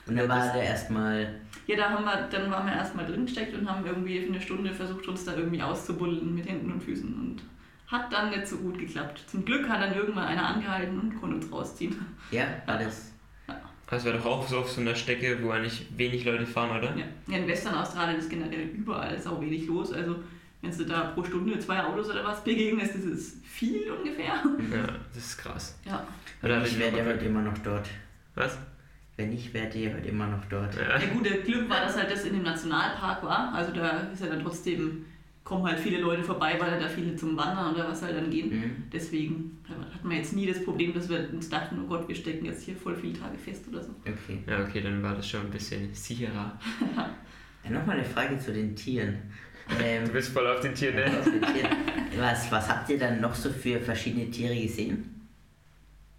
Und 0.05 0.15
dann 0.15 0.29
war 0.29 0.51
der 0.51 0.63
erstmal. 0.63 1.41
Ja, 1.67 1.77
da 1.77 1.89
haben 1.89 2.03
wir, 2.03 2.27
dann 2.29 2.51
waren 2.51 2.65
wir 2.65 2.73
erstmal 2.73 3.05
drin 3.05 3.25
gesteckt 3.25 3.55
und 3.55 3.69
haben 3.69 3.85
irgendwie 3.85 4.19
für 4.21 4.27
eine 4.27 4.41
Stunde 4.41 4.73
versucht, 4.73 5.07
uns 5.07 5.25
da 5.25 5.35
irgendwie 5.35 5.61
auszubuddeln 5.61 6.35
mit 6.35 6.47
Händen 6.47 6.71
und 6.71 6.83
Füßen 6.83 7.13
und 7.13 7.43
hat 7.87 8.11
dann 8.11 8.31
nicht 8.31 8.47
so 8.47 8.57
gut 8.57 8.77
geklappt. 8.77 9.23
Zum 9.27 9.45
Glück 9.45 9.67
hat 9.69 9.81
dann 9.81 9.95
irgendwann 9.95 10.25
einer 10.25 10.47
angehalten 10.47 10.99
und 10.99 11.19
konnte 11.19 11.37
uns 11.37 11.51
rausziehen. 11.51 11.95
Ja, 12.31 12.45
war 12.65 12.79
das. 12.79 13.13
Das 13.87 14.05
wäre 14.05 14.17
doch 14.17 14.25
auch 14.25 14.47
so 14.47 14.59
auf 14.59 14.71
so 14.71 14.81
einer 14.81 14.95
Strecke, 14.95 15.37
wo 15.43 15.51
eigentlich 15.51 15.85
wenig 15.95 16.25
Leute 16.25 16.47
fahren, 16.47 16.77
oder? 16.77 16.95
Ja, 16.97 17.05
ja 17.27 17.37
in 17.37 17.47
Western 17.47 17.75
Australien 17.75 18.17
ist 18.17 18.29
generell 18.29 18.61
überall 18.61 19.19
sau 19.19 19.39
wenig 19.39 19.67
los. 19.67 19.93
Also 19.93 20.15
wenn 20.61 20.75
du 20.75 20.85
da 20.85 21.01
pro 21.13 21.23
Stunde 21.23 21.59
zwei 21.59 21.83
Autos 21.83 22.09
oder 22.09 22.23
was 22.23 22.43
begegnest, 22.43 22.95
das 22.95 23.03
ist 23.03 23.45
viel 23.45 23.91
ungefähr. 23.91 24.25
Ja, 24.25 24.87
das 25.13 25.23
ist 25.23 25.37
krass. 25.37 25.77
Ja. 25.85 26.07
Oder 26.41 26.65
Ich 26.65 26.79
werde 26.79 26.97
ja 26.97 27.05
heute 27.05 27.25
immer 27.25 27.41
noch 27.41 27.57
dort. 27.59 27.87
Was? 28.35 28.57
Wenn 29.15 29.29
nicht, 29.29 29.53
wärt 29.53 29.75
ihr 29.75 29.93
heute 29.93 30.07
immer 30.09 30.27
noch 30.27 30.43
dort. 30.45 30.75
Ja. 30.75 30.97
Ja 30.99 31.07
gut, 31.13 31.25
der 31.25 31.37
Glück 31.37 31.69
war, 31.69 31.81
dass 31.81 31.95
halt 31.95 32.11
das 32.11 32.25
in 32.25 32.33
dem 32.33 32.43
Nationalpark 32.43 33.23
war. 33.23 33.53
Also 33.53 33.71
da 33.71 33.89
ist 34.11 34.21
ja 34.23 34.27
dann 34.29 34.41
trotzdem, 34.41 35.05
kommen 35.43 35.65
halt 35.65 35.79
viele 35.79 35.99
Leute 36.01 36.23
vorbei, 36.23 36.55
weil 36.59 36.79
da 36.79 36.87
viele 36.87 37.15
zum 37.15 37.37
Wandern 37.37 37.75
oder 37.75 37.89
was 37.89 38.01
halt 38.01 38.15
dann 38.17 38.31
gehen. 38.31 38.49
Mhm. 38.49 38.83
Deswegen 38.91 39.59
hatten 39.93 40.09
wir 40.09 40.17
jetzt 40.17 40.33
nie 40.33 40.47
das 40.47 40.63
Problem, 40.63 40.93
dass 40.95 41.09
wir 41.09 41.29
uns 41.31 41.47
dachten, 41.47 41.77
oh 41.83 41.87
Gott, 41.87 42.07
wir 42.07 42.15
stecken 42.15 42.45
jetzt 42.45 42.63
hier 42.63 42.75
voll 42.75 42.95
viele 42.95 43.13
Tage 43.13 43.37
fest 43.37 43.65
oder 43.69 43.83
so. 43.83 43.91
Okay. 44.01 44.39
Ja, 44.47 44.63
okay, 44.63 44.81
dann 44.81 45.03
war 45.03 45.13
das 45.15 45.29
schon 45.29 45.41
ein 45.41 45.51
bisschen 45.51 45.93
sicherer. 45.93 46.57
Ja, 47.63 47.69
Nochmal 47.69 47.97
eine 47.97 48.05
Frage 48.05 48.37
zu 48.39 48.51
den 48.51 48.75
Tieren. 48.75 49.15
Ähm, 49.81 50.05
Du 50.05 50.11
bist 50.11 50.33
voll 50.33 50.45
auf 50.47 50.59
den 50.59 50.73
Tieren, 50.73 50.95
ne? 50.95 51.05
aus 51.05 51.25
den 51.25 51.41
Tieren. 51.41 51.71
Was, 52.17 52.51
was 52.51 52.67
habt 52.69 52.89
ihr 52.89 52.99
dann 52.99 53.21
noch 53.21 53.33
so 53.33 53.49
für 53.49 53.79
verschiedene 53.79 54.29
Tiere 54.29 54.55
gesehen? 54.59 55.12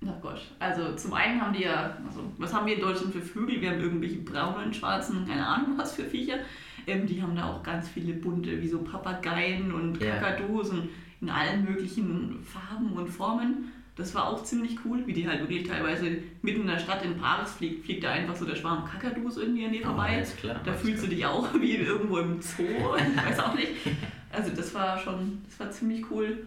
Na 0.05 0.15
Gott. 0.21 0.41
Also 0.59 0.95
zum 0.97 1.15
einen 1.15 1.41
haben 1.41 1.55
die 1.55 1.63
ja, 1.63 1.97
also 2.07 2.21
was 2.39 2.53
haben 2.53 2.67
wir 2.67 2.75
in 2.75 2.81
Deutschland 2.83 3.13
für 3.15 3.23
Vögel? 3.23 3.61
Wir 3.61 3.71
haben 3.71 3.81
irgendwelche 3.81 4.19
braunen, 4.19 4.73
schwarzen, 4.75 5.27
keine 5.27 5.47
Ahnung 5.47 5.79
was 5.79 5.95
für 5.95 6.05
Viecher. 6.05 6.39
Ähm, 6.87 7.07
die 7.07 7.23
haben 7.23 7.35
da 7.35 7.47
auch 7.47 7.63
ganz 7.63 7.89
viele 7.89 8.13
bunte, 8.15 8.61
wie 8.61 8.69
so 8.69 8.79
Papageien 8.83 9.73
und 9.73 10.01
Ja. 10.03 10.17
Kakadus 10.19 10.71
und 10.71 10.89
in 11.21 11.31
allen 11.31 11.65
möglichen 11.65 12.39
Farben 12.45 12.93
und 12.93 13.09
Formen. 13.09 13.73
Das 13.97 14.13
war 14.15 14.27
auch 14.29 14.43
ziemlich 14.43 14.77
cool, 14.85 15.07
wie 15.07 15.13
die 15.13 15.27
halt 15.27 15.41
wirklich 15.41 15.63
teilweise 15.69 16.17
mitten 16.43 16.63
in 16.63 16.67
der 16.67 16.81
Stadt 16.81 17.05
in 17.05 17.17
Paris 17.17 17.53
fliegt, 17.53 17.85
fliegt 17.85 18.03
da 18.03 18.11
einfach 18.11 18.35
so 18.35 18.45
der 18.45 18.57
Schwarm 18.57 18.85
Kakadus 18.85 19.37
irgendwie 19.37 19.65
an 19.65 19.73
dir 19.73 19.83
vorbei. 19.83 20.23
Oh, 20.27 20.41
klar. 20.41 20.61
Da 20.65 20.73
fühlst 20.75 21.05
du 21.05 21.07
klar. 21.07 21.17
dich 21.17 21.27
auch 21.27 21.55
wie 21.61 21.77
irgendwo 21.77 22.19
im 22.19 22.43
Zoo, 22.43 22.65
ich 22.65 23.25
weiß 23.25 23.39
auch 23.39 23.55
nicht. 23.55 23.69
Also 24.33 24.51
das 24.55 24.75
war 24.75 24.99
schon, 24.99 25.41
das 25.47 25.61
war 25.61 25.71
ziemlich 25.71 26.05
cool. 26.11 26.47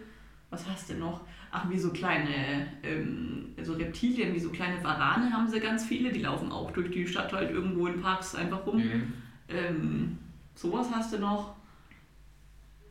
Was 0.49 0.67
hast 0.67 0.89
du 0.89 0.95
noch? 0.95 1.21
Ach, 1.51 1.69
wie 1.69 1.77
so 1.77 1.91
kleine, 1.91 2.67
ähm, 2.83 3.53
so 3.61 3.73
Reptilien, 3.73 4.33
wie 4.33 4.39
so 4.39 4.49
kleine 4.49 4.83
Warane 4.83 5.31
haben 5.31 5.47
sie 5.47 5.59
ganz 5.59 5.85
viele. 5.85 6.11
Die 6.11 6.21
laufen 6.21 6.51
auch 6.51 6.71
durch 6.71 6.91
die 6.91 7.07
Stadt 7.07 7.31
halt 7.33 7.51
irgendwo 7.51 7.87
in 7.87 8.01
Parks 8.01 8.35
einfach 8.35 8.65
rum. 8.65 8.77
Mhm. 8.77 9.13
Ähm, 9.49 10.17
sowas 10.55 10.87
hast 10.93 11.13
du 11.13 11.19
noch. 11.19 11.55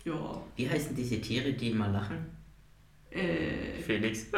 Ja. 0.05 0.41
Wie 0.57 0.69
heißen 0.69 0.95
diese 0.95 1.21
Tiere, 1.21 1.53
die 1.53 1.71
immer 1.71 1.89
lachen? 1.89 2.17
Äh, 3.11 3.81
Felix. 3.83 4.27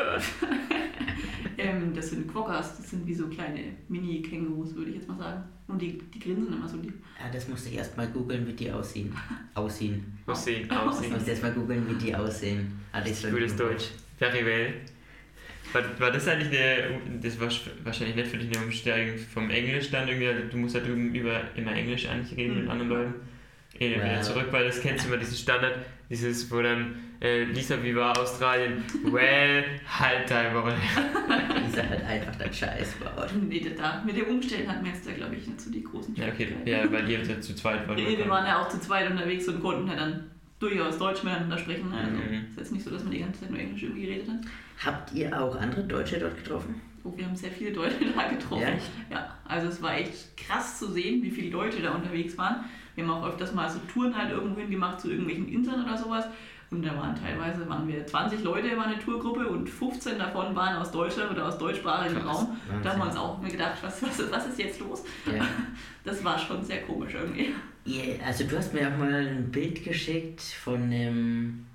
ähm, 1.58 1.92
das 1.94 2.10
sind 2.10 2.28
Quokkas, 2.28 2.76
das 2.78 2.90
sind 2.90 3.06
wie 3.06 3.14
so 3.14 3.28
kleine 3.28 3.60
Mini-Kängurus, 3.88 4.74
würde 4.74 4.90
ich 4.90 4.96
jetzt 4.96 5.08
mal 5.08 5.18
sagen. 5.18 5.44
Und 5.66 5.82
die, 5.82 5.98
die 5.98 6.18
grinsen 6.18 6.54
immer 6.54 6.68
so 6.68 6.78
lieb. 6.78 6.94
Ah, 7.22 7.28
das 7.30 7.46
musste 7.48 7.68
ich 7.68 7.76
erstmal 7.76 8.08
googeln, 8.08 8.46
wie 8.46 8.54
die 8.54 8.70
aussehen. 8.72 9.14
Aussehen. 9.54 10.18
Aussehen, 10.26 10.64
Ich 10.64 10.70
aussehen. 10.76 11.12
musste 11.12 11.30
erstmal 11.30 11.52
googeln, 11.52 11.86
wie 11.88 12.04
die 12.06 12.14
aussehen. 12.14 12.72
Ah, 12.92 13.00
das 13.00 13.22
gut. 13.22 13.60
Deutsch. 13.60 13.90
Very. 14.18 14.74
War, 15.72 15.82
war 16.00 16.10
das 16.10 16.26
eigentlich 16.28 16.48
eine, 16.58 16.98
das 17.22 17.38
war 17.38 17.48
wahrscheinlich 17.84 18.16
nicht 18.16 18.28
für 18.28 18.38
dich 18.38 18.56
eine 18.56 18.64
Umsteigung 18.66 19.18
vom 19.18 19.50
Englisch 19.50 19.90
dann 19.90 20.08
irgendwie, 20.08 20.48
du 20.50 20.56
musst 20.56 20.74
halt 20.74 20.86
über 20.86 21.42
immer 21.56 21.72
Englisch 21.74 22.08
eigentlich 22.08 22.38
reden 22.38 22.54
mit 22.54 22.64
Mhm. 22.64 22.70
anderen 22.70 22.88
Leuten. 22.90 23.14
Eh, 23.78 23.94
wieder 23.94 24.02
Well. 24.04 24.22
zurück, 24.22 24.46
weil 24.50 24.64
das 24.64 24.80
kennst 24.80 25.04
du 25.04 25.08
immer, 25.08 25.18
diesen 25.18 25.36
Standard, 25.36 25.74
dieses, 26.08 26.50
wo 26.50 26.62
dann, 26.62 26.96
äh, 27.20 27.44
Lisa, 27.44 27.80
wie 27.82 27.94
war 27.94 28.18
Australien? 28.18 28.82
Well, 29.04 29.62
halt 29.86 30.28
dein 30.30 30.54
Maul. 30.54 30.72
Dieser 31.68 31.88
halt 31.88 32.02
einfach 32.02 32.34
der 32.36 32.50
Scheiß 32.52 32.94
baut. 32.94 33.28
Nee, 33.46 33.60
da- 33.76 33.82
da, 33.98 34.02
mit 34.04 34.16
dem 34.16 34.24
Umstellen 34.26 34.66
hatten 34.68 34.84
wir 34.86 34.92
jetzt 34.92 35.06
da, 35.06 35.12
glaube 35.12 35.36
ich, 35.36 35.46
nicht 35.46 35.60
so 35.60 35.70
die 35.70 35.84
großen 35.84 36.16
Ja, 36.16 36.28
okay, 36.28 36.48
ja, 36.64 36.90
weil 36.90 37.08
ihr 37.10 37.22
ja 37.22 37.40
zu 37.40 37.54
zweit 37.54 37.86
wart. 37.86 37.98
Nee, 37.98 38.16
wir 38.16 38.28
waren 38.28 38.46
ja 38.46 38.58
auch 38.62 38.68
zu 38.70 38.80
zweit 38.80 39.10
unterwegs 39.10 39.46
und 39.48 39.60
konnten 39.60 39.86
ja 39.88 39.96
dann 39.96 40.30
durchaus 40.58 40.98
Deutsch 40.98 41.22
miteinander 41.22 41.58
sprechen. 41.58 41.92
Also 41.92 42.10
Mhm. 42.16 42.46
ist 42.50 42.58
jetzt 42.58 42.72
nicht 42.72 42.84
so, 42.84 42.90
dass 42.90 43.02
man 43.02 43.12
die 43.12 43.20
ganze 43.20 43.40
Zeit 43.40 43.50
nur 43.50 43.58
Englisch 43.60 43.82
irgendwie 43.82 44.02
geredet 44.06 44.28
hat. 44.28 44.38
Habt 44.84 45.12
ihr 45.12 45.40
auch 45.40 45.54
andere 45.56 45.84
Deutsche 45.84 46.18
dort 46.18 46.36
getroffen? 46.36 46.80
Oh, 47.04 47.12
wir 47.16 47.24
haben 47.26 47.36
sehr 47.36 47.50
viele 47.50 47.72
Deutsche 47.72 47.98
da 48.16 48.28
getroffen. 48.28 48.62
Ja, 48.62 48.68
echt? 48.68 48.90
Ja, 49.10 49.34
also 49.44 49.68
es 49.68 49.80
war 49.82 49.94
echt 49.96 50.36
krass 50.36 50.78
zu 50.78 50.90
sehen, 50.92 51.22
wie 51.22 51.30
viele 51.30 51.50
Deutsche 51.50 51.80
da 51.80 51.92
unterwegs 51.92 52.36
waren. 52.36 52.64
Wir 52.94 53.04
haben 53.04 53.12
auch 53.12 53.28
öfters 53.28 53.54
mal 53.54 53.68
so 53.70 53.78
Touren 53.92 54.16
halt 54.16 54.32
irgendwo 54.32 54.60
hin 54.60 54.70
gemacht 54.70 55.00
zu 55.00 55.08
irgendwelchen 55.10 55.48
Inseln 55.48 55.84
oder 55.84 55.96
sowas. 55.96 56.26
Und 56.70 56.84
da 56.84 56.94
waren 56.96 57.14
teilweise 57.14 57.66
waren 57.68 57.88
wir 57.88 58.06
20 58.06 58.42
Leute, 58.44 58.76
war 58.76 58.86
eine 58.86 58.98
Tourgruppe 58.98 59.48
und 59.48 59.68
15 59.68 60.18
davon 60.18 60.54
waren 60.54 60.76
aus 60.76 60.90
Deutschland 60.90 61.30
oder 61.30 61.48
aus 61.48 61.56
deutschsprachigem 61.56 62.22
Krass. 62.22 62.36
Raum. 62.40 62.56
Da 62.82 62.90
haben 62.90 62.98
wir 62.98 63.06
uns 63.06 63.14
Wahnsinn. 63.16 63.20
auch 63.20 63.40
mir 63.40 63.50
gedacht, 63.50 63.78
was, 63.80 64.02
was, 64.02 64.30
was 64.30 64.46
ist 64.48 64.58
jetzt 64.58 64.80
los? 64.80 65.04
Ja. 65.26 65.44
Das 66.04 66.24
war 66.24 66.38
schon 66.38 66.64
sehr 66.64 66.82
komisch 66.84 67.12
irgendwie. 67.12 67.52
Ihr, 67.84 68.18
also 68.24 68.44
du 68.44 68.56
hast 68.56 68.72
mir 68.72 68.88
auch 68.88 68.96
mal 68.96 69.12
ein 69.12 69.50
Bild 69.50 69.84
geschickt 69.84 70.40
von 70.40 70.84
einem 70.84 71.66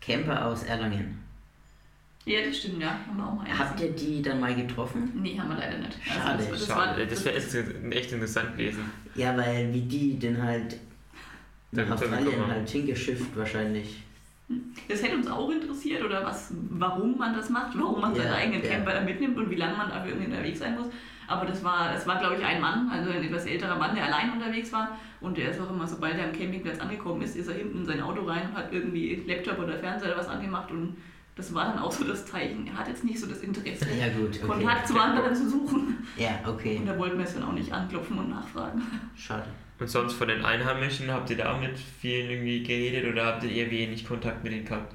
Camper 0.00 0.46
aus 0.46 0.62
Erlangen. 0.62 1.18
Ja, 2.24 2.40
das 2.46 2.58
stimmt, 2.58 2.80
ja. 2.80 2.90
Haben 2.90 3.16
wir 3.16 3.26
auch 3.26 3.34
mal 3.34 3.58
Habt 3.58 3.80
ihr 3.80 3.90
die 3.90 4.22
dann 4.22 4.38
mal 4.38 4.54
getroffen? 4.54 5.10
Nee, 5.20 5.36
haben 5.36 5.48
wir 5.48 5.56
leider 5.56 5.78
nicht. 5.78 5.98
Schade, 6.04 6.44
das, 6.48 6.60
das 6.60 6.68
war, 6.68 6.86
Schade, 6.86 7.06
das 7.08 7.24
wäre 7.24 7.36
echt, 7.36 7.54
echt 7.90 8.12
interessant 8.12 8.56
gewesen. 8.56 8.84
Ja, 9.16 9.36
weil 9.36 9.72
wie 9.74 9.80
die 9.80 10.16
denn 10.18 10.40
halt 10.40 10.76
nach 11.72 11.90
Australien 11.90 12.46
halt 12.46 12.68
hingeschifft 12.68 13.36
wahrscheinlich. 13.36 14.04
Das 14.88 15.02
hätte 15.02 15.16
uns 15.16 15.26
auch 15.26 15.50
interessiert 15.50 16.02
oder 16.04 16.24
was, 16.24 16.52
warum 16.70 17.18
man 17.18 17.34
das 17.34 17.50
macht, 17.50 17.78
warum 17.78 18.00
man 18.00 18.14
Ja, 18.14 18.22
seinen 18.22 18.34
eigenen 18.34 18.62
ja. 18.62 18.70
Camper 18.70 18.92
da 18.92 19.00
mitnimmt 19.00 19.36
und 19.38 19.50
wie 19.50 19.56
lange 19.56 19.76
man 19.76 19.88
dafür 19.88 20.10
irgendwie 20.10 20.30
unterwegs 20.30 20.58
sein 20.58 20.76
muss. 20.76 20.88
Aber 21.28 21.46
das 21.46 21.62
war, 21.64 21.92
das 21.92 22.06
war 22.06 22.18
glaube 22.18 22.36
ich, 22.36 22.44
ein 22.44 22.60
Mann, 22.60 22.88
also 22.90 23.10
ein 23.10 23.22
etwas 23.22 23.46
älterer 23.46 23.76
Mann, 23.76 23.94
der 23.94 24.04
allein 24.04 24.32
unterwegs 24.32 24.72
war. 24.72 24.98
Und 25.20 25.38
der 25.38 25.50
ist 25.50 25.60
auch 25.60 25.70
immer, 25.70 25.86
sobald 25.86 26.18
er 26.18 26.24
am 26.26 26.32
Campingplatz 26.32 26.80
angekommen 26.80 27.22
ist, 27.22 27.36
ist 27.36 27.48
er 27.48 27.54
hinten 27.54 27.78
in 27.78 27.86
sein 27.86 28.02
Auto 28.02 28.22
rein 28.22 28.48
und 28.48 28.56
hat 28.56 28.72
irgendwie 28.72 29.22
Laptop 29.26 29.58
oder 29.58 29.78
Fernseher 29.78 30.10
oder 30.10 30.18
was 30.18 30.28
angemacht. 30.28 30.70
Und 30.70 30.96
das 31.36 31.54
war 31.54 31.66
dann 31.66 31.78
auch 31.78 31.92
so 31.92 32.04
das 32.04 32.26
Zeichen. 32.26 32.66
Er 32.66 32.78
hat 32.78 32.88
jetzt 32.88 33.04
nicht 33.04 33.18
so 33.18 33.26
das 33.26 33.40
Interesse, 33.40 33.86
Ja 33.98 34.08
gut, 34.08 34.38
okay. 34.42 34.46
Kontakt 34.46 34.88
zu 34.88 34.98
anderen 35.00 35.34
zu 35.34 35.48
suchen. 35.48 36.06
Ja, 36.16 36.40
okay. 36.46 36.76
Und 36.78 36.86
da 36.86 36.98
wollten 36.98 37.16
wir 37.16 37.24
es 37.24 37.34
dann 37.34 37.44
auch 37.44 37.52
nicht 37.52 37.72
anklopfen 37.72 38.18
und 38.18 38.28
nachfragen. 38.28 38.82
Schade. 39.16 39.46
Und 39.82 39.88
sonst 39.88 40.12
von 40.12 40.28
den 40.28 40.44
Einheimischen, 40.44 41.10
habt 41.10 41.28
ihr 41.30 41.36
da 41.36 41.52
auch 41.52 41.60
mit 41.60 41.76
vielen 41.76 42.30
irgendwie 42.30 42.62
geredet 42.62 43.12
oder 43.12 43.26
habt 43.26 43.42
ihr 43.42 43.50
eher 43.50 43.68
wenig 43.68 44.06
Kontakt 44.06 44.44
mit 44.44 44.52
denen 44.52 44.64
gehabt? 44.64 44.94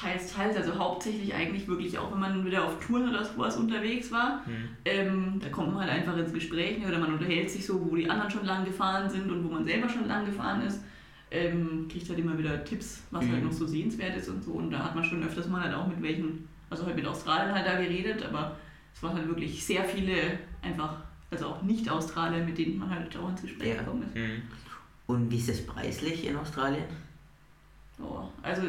teils, 0.00 0.34
teils. 0.34 0.56
Also 0.56 0.76
hauptsächlich 0.76 1.32
eigentlich 1.32 1.68
wirklich 1.68 1.96
auch, 1.96 2.10
wenn 2.10 2.18
man 2.18 2.44
wieder 2.44 2.64
auf 2.64 2.84
Touren 2.84 3.08
oder 3.08 3.24
sowas 3.24 3.56
unterwegs 3.56 4.10
war. 4.10 4.44
Hm. 4.46 4.68
Ähm, 4.84 5.40
da 5.40 5.48
kommt 5.48 5.72
man 5.72 5.82
halt 5.82 5.92
einfach 5.92 6.16
ins 6.16 6.32
Gespräch 6.32 6.78
ne, 6.78 6.88
oder 6.88 6.98
man 6.98 7.12
unterhält 7.12 7.48
sich 7.48 7.64
so, 7.64 7.88
wo 7.88 7.94
die 7.94 8.10
anderen 8.10 8.28
schon 8.32 8.44
lang 8.44 8.64
gefahren 8.64 9.08
sind 9.08 9.30
und 9.30 9.44
wo 9.44 9.48
man 9.54 9.64
selber 9.64 9.88
schon 9.88 10.08
lang 10.08 10.26
gefahren 10.26 10.62
ist. 10.62 10.82
Ähm, 11.30 11.86
kriegt 11.88 12.08
halt 12.08 12.18
immer 12.18 12.36
wieder 12.36 12.64
Tipps, 12.64 13.04
was 13.12 13.24
Mhm. 13.24 13.32
halt 13.32 13.44
noch 13.44 13.52
so 13.52 13.64
sehenswert 13.64 14.16
ist 14.16 14.28
und 14.28 14.42
so. 14.42 14.54
Und 14.54 14.72
da 14.72 14.80
hat 14.80 14.96
man 14.96 15.04
schon 15.04 15.22
öfters 15.22 15.46
mal 15.46 15.62
halt 15.62 15.74
auch 15.74 15.86
mit 15.86 16.02
welchen, 16.02 16.48
also 16.68 16.84
halt 16.84 16.96
mit 16.96 17.06
Australien 17.06 17.54
halt 17.54 17.66
da 17.66 17.80
geredet, 17.80 18.24
aber 18.24 18.56
es 18.92 19.00
waren 19.04 19.14
halt 19.14 19.28
wirklich 19.28 19.64
sehr 19.64 19.84
viele 19.84 20.40
einfach, 20.62 20.96
also 21.30 21.46
auch 21.46 21.62
Nicht-Australier, 21.62 22.44
mit 22.44 22.58
denen 22.58 22.78
man 22.78 22.90
halt 22.90 23.16
auch 23.16 23.28
ins 23.30 23.42
Gespräch 23.42 23.74
Ja. 23.74 23.78
gekommen 23.80 24.02
ist. 24.04 24.14
Hm. 24.14 24.42
Und 25.06 25.30
wie 25.30 25.36
ist 25.38 25.48
es 25.48 25.64
preislich 25.66 26.26
in 26.26 26.36
Australien? 26.36 26.84
Ja, 27.98 28.28
also 28.42 28.62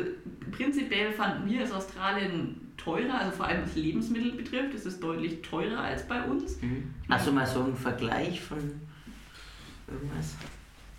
prinzipiell 0.51 1.11
fanden 1.11 1.49
wir 1.49 1.61
es 1.61 1.71
Australien 1.71 2.61
teurer, 2.77 3.19
also 3.19 3.31
vor 3.35 3.47
allem 3.47 3.63
was 3.63 3.75
Lebensmittel 3.75 4.31
betrifft, 4.33 4.73
ist 4.73 4.85
es 4.85 4.99
deutlich 4.99 5.41
teurer 5.41 5.79
als 5.81 6.07
bei 6.07 6.21
uns. 6.23 6.61
Mhm. 6.61 6.93
Hast 7.09 7.27
du 7.27 7.31
mal 7.31 7.45
so 7.45 7.63
einen 7.63 7.75
Vergleich 7.75 8.39
von 8.39 8.59
irgendwas? 9.87 10.35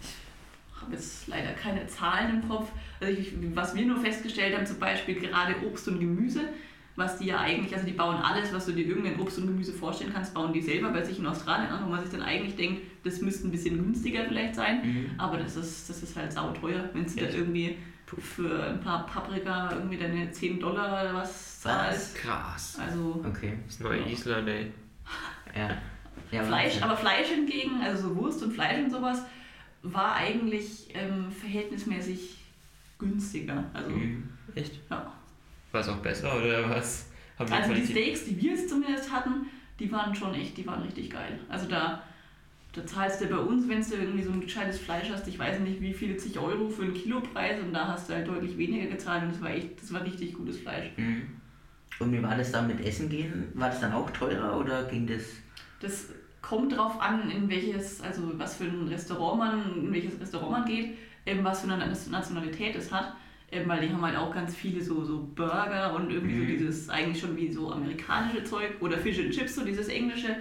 Ich 0.00 0.82
habe 0.82 0.92
jetzt 0.92 1.28
leider 1.28 1.52
keine 1.52 1.86
Zahlen 1.86 2.42
im 2.42 2.48
Kopf. 2.48 2.70
Also 3.00 3.18
ich, 3.18 3.32
was 3.54 3.74
wir 3.74 3.86
nur 3.86 3.98
festgestellt 3.98 4.56
haben, 4.56 4.66
zum 4.66 4.78
Beispiel 4.78 5.14
gerade 5.20 5.54
Obst 5.66 5.88
und 5.88 6.00
Gemüse, 6.00 6.40
was 6.99 7.17
die 7.19 7.26
ja 7.26 7.38
eigentlich, 7.38 7.73
also 7.73 7.87
die 7.87 7.93
bauen 7.93 8.17
alles, 8.17 8.52
was 8.52 8.67
du 8.67 8.73
dir 8.73 8.87
irgendein 8.87 9.19
Obst 9.21 9.38
und 9.38 9.47
Gemüse 9.47 9.73
vorstellen 9.73 10.12
kannst, 10.12 10.35
bauen 10.35 10.52
die 10.52 10.61
selber 10.61 10.90
bei 10.90 11.02
sich 11.02 11.19
in 11.19 11.26
Australien 11.26 11.71
an, 11.71 11.85
wo 11.85 11.88
man 11.88 12.00
sich 12.02 12.11
dann 12.11 12.23
eigentlich 12.23 12.57
denkt, 12.57 12.83
das 13.05 13.21
müsste 13.21 13.47
ein 13.49 13.50
bisschen 13.52 13.76
günstiger 13.83 14.25
vielleicht 14.26 14.55
sein. 14.57 14.83
Mhm. 14.85 15.11
Aber 15.17 15.38
das 15.38 15.57
ist, 15.57 15.88
das 15.88 16.02
ist 16.02 16.17
halt 16.17 16.33
sauteuer, 16.33 16.90
wenn 16.93 17.05
du 17.07 17.14
da 17.14 17.23
Echt? 17.26 17.35
irgendwie 17.37 17.78
für 18.07 18.64
ein 18.71 18.81
paar 18.81 19.07
Paprika 19.07 19.71
irgendwie 19.73 19.97
deine 19.99 20.31
10 20.33 20.59
Dollar 20.61 21.02
oder 21.02 21.14
was 21.14 21.61
zahlst. 21.61 22.17
Krass. 22.17 22.78
Also 22.85 23.23
Okay. 23.28 23.59
Das 23.67 23.81
neue 23.81 24.00
Ja. 24.00 24.07
Island, 24.07 24.49
ey. 24.49 24.73
Ja. 25.57 25.71
ja 26.33 26.43
Fleisch, 26.43 26.83
aber 26.83 26.97
Fleisch 26.97 27.28
hingegen, 27.28 27.81
also 27.83 28.09
so 28.09 28.17
Wurst 28.17 28.43
und 28.43 28.52
Fleisch 28.52 28.78
und 28.83 28.90
sowas, 28.90 29.23
war 29.83 30.14
eigentlich 30.17 30.88
ähm, 30.95 31.31
verhältnismäßig 31.31 32.38
günstiger. 32.99 33.64
Also, 33.73 33.90
Mhm. 33.90 34.28
Echt? 34.55 34.81
ja. 34.90 35.12
War 35.72 35.80
es 35.80 35.88
auch 35.88 35.98
besser 35.98 36.37
oder 36.37 36.68
was? 36.70 37.06
Haben 37.38 37.52
also 37.52 37.75
die 37.75 37.87
Steaks, 37.87 38.25
die 38.25 38.40
wir 38.40 38.52
jetzt 38.52 38.68
zumindest 38.68 39.12
hatten, 39.12 39.46
die 39.78 39.90
waren 39.92 40.14
schon 40.14 40.34
echt, 40.34 40.56
die 40.56 40.66
waren 40.66 40.82
richtig 40.82 41.10
geil. 41.10 41.38
Also 41.48 41.68
da, 41.68 42.02
da 42.72 42.87
zahlst 42.87 43.20
du 43.20 43.26
bei 43.26 43.38
uns, 43.38 43.68
wenn 43.68 43.80
du 43.80 43.94
irgendwie 43.94 44.25
so 44.25 44.32
ein 44.32 44.40
gescheites 44.40 44.78
Fleisch 44.78 45.08
hast, 45.10 45.28
ich 45.28 45.38
weiß 45.38 45.60
nicht 45.60 45.80
wie 45.80 45.94
viele 45.94 46.16
zig 46.16 46.38
Euro 46.38 46.68
für 46.68 46.82
einen 46.82 46.94
Kilopreis 46.94 47.60
und 47.60 47.72
da 47.72 47.88
hast 47.88 48.08
du 48.08 48.14
halt 48.14 48.26
deutlich 48.26 48.56
weniger 48.58 48.87
gezahlt 48.87 49.22
und 49.22 49.32
das 49.32 49.40
war 49.40 49.50
echt, 49.50 49.80
das 49.80 49.92
war 49.92 50.04
richtig 50.04 50.34
gutes 50.34 50.58
Fleisch. 50.58 50.90
Mhm. 50.96 51.22
Und 52.00 52.12
wie 52.12 52.22
war 52.22 52.37
das 52.37 52.52
dann 52.52 52.66
mit 52.66 52.84
Essen 52.84 53.08
gehen? 53.08 53.48
War 53.54 53.70
das 53.70 53.80
dann 53.80 53.92
auch 53.92 54.10
teurer 54.10 54.58
oder 54.58 54.84
ging 54.84 55.06
das? 55.06 55.22
Das 55.80 56.08
kommt 56.42 56.76
drauf 56.76 57.00
an, 57.00 57.30
in 57.30 57.48
welches, 57.48 58.00
also 58.00 58.38
was 58.38 58.56
für 58.56 58.64
ein 58.64 58.88
Restaurant 58.88 59.38
man, 59.38 59.84
in 59.84 59.92
welches 59.92 60.20
Restaurant 60.20 60.50
man 60.50 60.64
geht, 60.64 60.96
eben 61.26 61.44
was 61.44 61.60
für 61.60 61.72
eine 61.72 61.87
Nationalität 61.87 62.76
es 62.76 62.92
hat. 62.92 63.14
Eben, 63.50 63.69
weil 63.69 63.87
die 63.87 63.93
haben 63.93 64.02
halt 64.02 64.17
auch 64.17 64.33
ganz 64.35 64.55
viele 64.55 64.83
so, 64.83 65.05
so 65.05 65.26
Burger 65.35 65.95
und 65.95 66.11
irgendwie 66.11 66.37
so 66.38 66.43
Mhm. 66.45 66.49
dieses 66.59 66.90
eigentlich 66.90 67.19
schon 67.21 67.35
wie 67.37 67.50
so 67.50 67.73
amerikanische 67.73 68.45
Zeug 68.45 68.73
oder 68.81 68.99
Fish 68.99 69.19
and 69.19 69.31
Chips, 69.31 69.55
so 69.55 69.64
dieses 69.64 69.88
englische. 69.88 70.37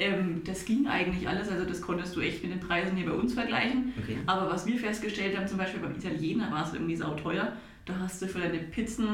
Ähm, 0.00 0.42
das 0.44 0.64
ging 0.64 0.88
eigentlich 0.88 1.28
alles, 1.28 1.48
also 1.48 1.64
das 1.64 1.80
konntest 1.80 2.16
du 2.16 2.20
echt 2.20 2.42
mit 2.42 2.52
den 2.52 2.58
Preisen 2.60 2.96
hier 2.96 3.06
bei 3.06 3.12
uns 3.12 3.34
vergleichen. 3.34 3.92
Okay. 4.02 4.16
Aber 4.26 4.50
was 4.50 4.66
wir 4.66 4.78
festgestellt 4.78 5.36
haben, 5.36 5.46
zum 5.46 5.58
Beispiel 5.58 5.80
beim 5.80 5.94
Italiener 5.94 6.50
war 6.50 6.66
es 6.66 6.72
irgendwie 6.72 6.96
sauteuer. 6.96 7.52
Da 7.84 7.94
hast 8.00 8.20
du 8.22 8.26
für 8.26 8.40
deine 8.40 8.58
Pizzen 8.58 9.06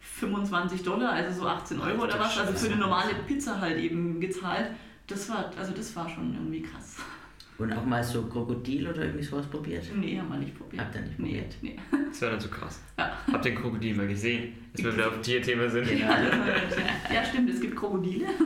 25 0.00 0.82
Dollar, 0.82 1.10
also 1.12 1.42
so 1.42 1.46
18 1.46 1.78
Euro 1.80 2.02
oder 2.04 2.18
was, 2.18 2.36
also 2.38 2.52
für 2.54 2.66
eine 2.72 2.80
normale 2.80 3.14
Pizza 3.26 3.60
halt 3.60 3.78
eben 3.78 4.20
gezahlt. 4.20 4.70
Das 5.06 5.28
war, 5.28 5.52
also 5.56 5.72
das 5.72 5.94
war 5.94 6.08
schon 6.08 6.34
irgendwie 6.34 6.62
krass. 6.62 6.96
Und 7.58 7.72
auch 7.72 7.84
mal 7.84 8.02
so 8.02 8.22
Krokodil 8.22 8.88
oder 8.88 9.02
irgendwie 9.04 9.22
sowas 9.22 9.46
probiert? 9.46 9.84
Nee, 9.94 10.18
haben 10.18 10.28
wir 10.30 10.38
nicht 10.38 10.56
probiert. 10.58 10.82
Habt 10.82 10.94
ihr 10.96 11.00
nicht 11.02 11.18
nee, 11.18 11.28
probiert? 11.28 11.56
nee. 11.62 11.78
Das 12.08 12.22
war 12.22 12.30
dann 12.30 12.40
so 12.40 12.48
krass. 12.48 12.80
Ja. 12.98 13.12
Habt 13.32 13.44
ihr 13.46 13.52
den 13.52 13.60
Krokodil 13.60 13.94
mal 13.94 14.08
gesehen? 14.08 14.52
Dass 14.72 14.84
wir 14.84 14.92
wieder 14.94 15.08
auf 15.08 15.20
Tierthema 15.20 15.68
sind. 15.68 15.86
Ja. 15.90 16.18
Ja, 17.12 17.24
stimmt, 17.24 17.50
es 17.50 17.60
gibt 17.60 17.76
Krokodile. 17.76 18.26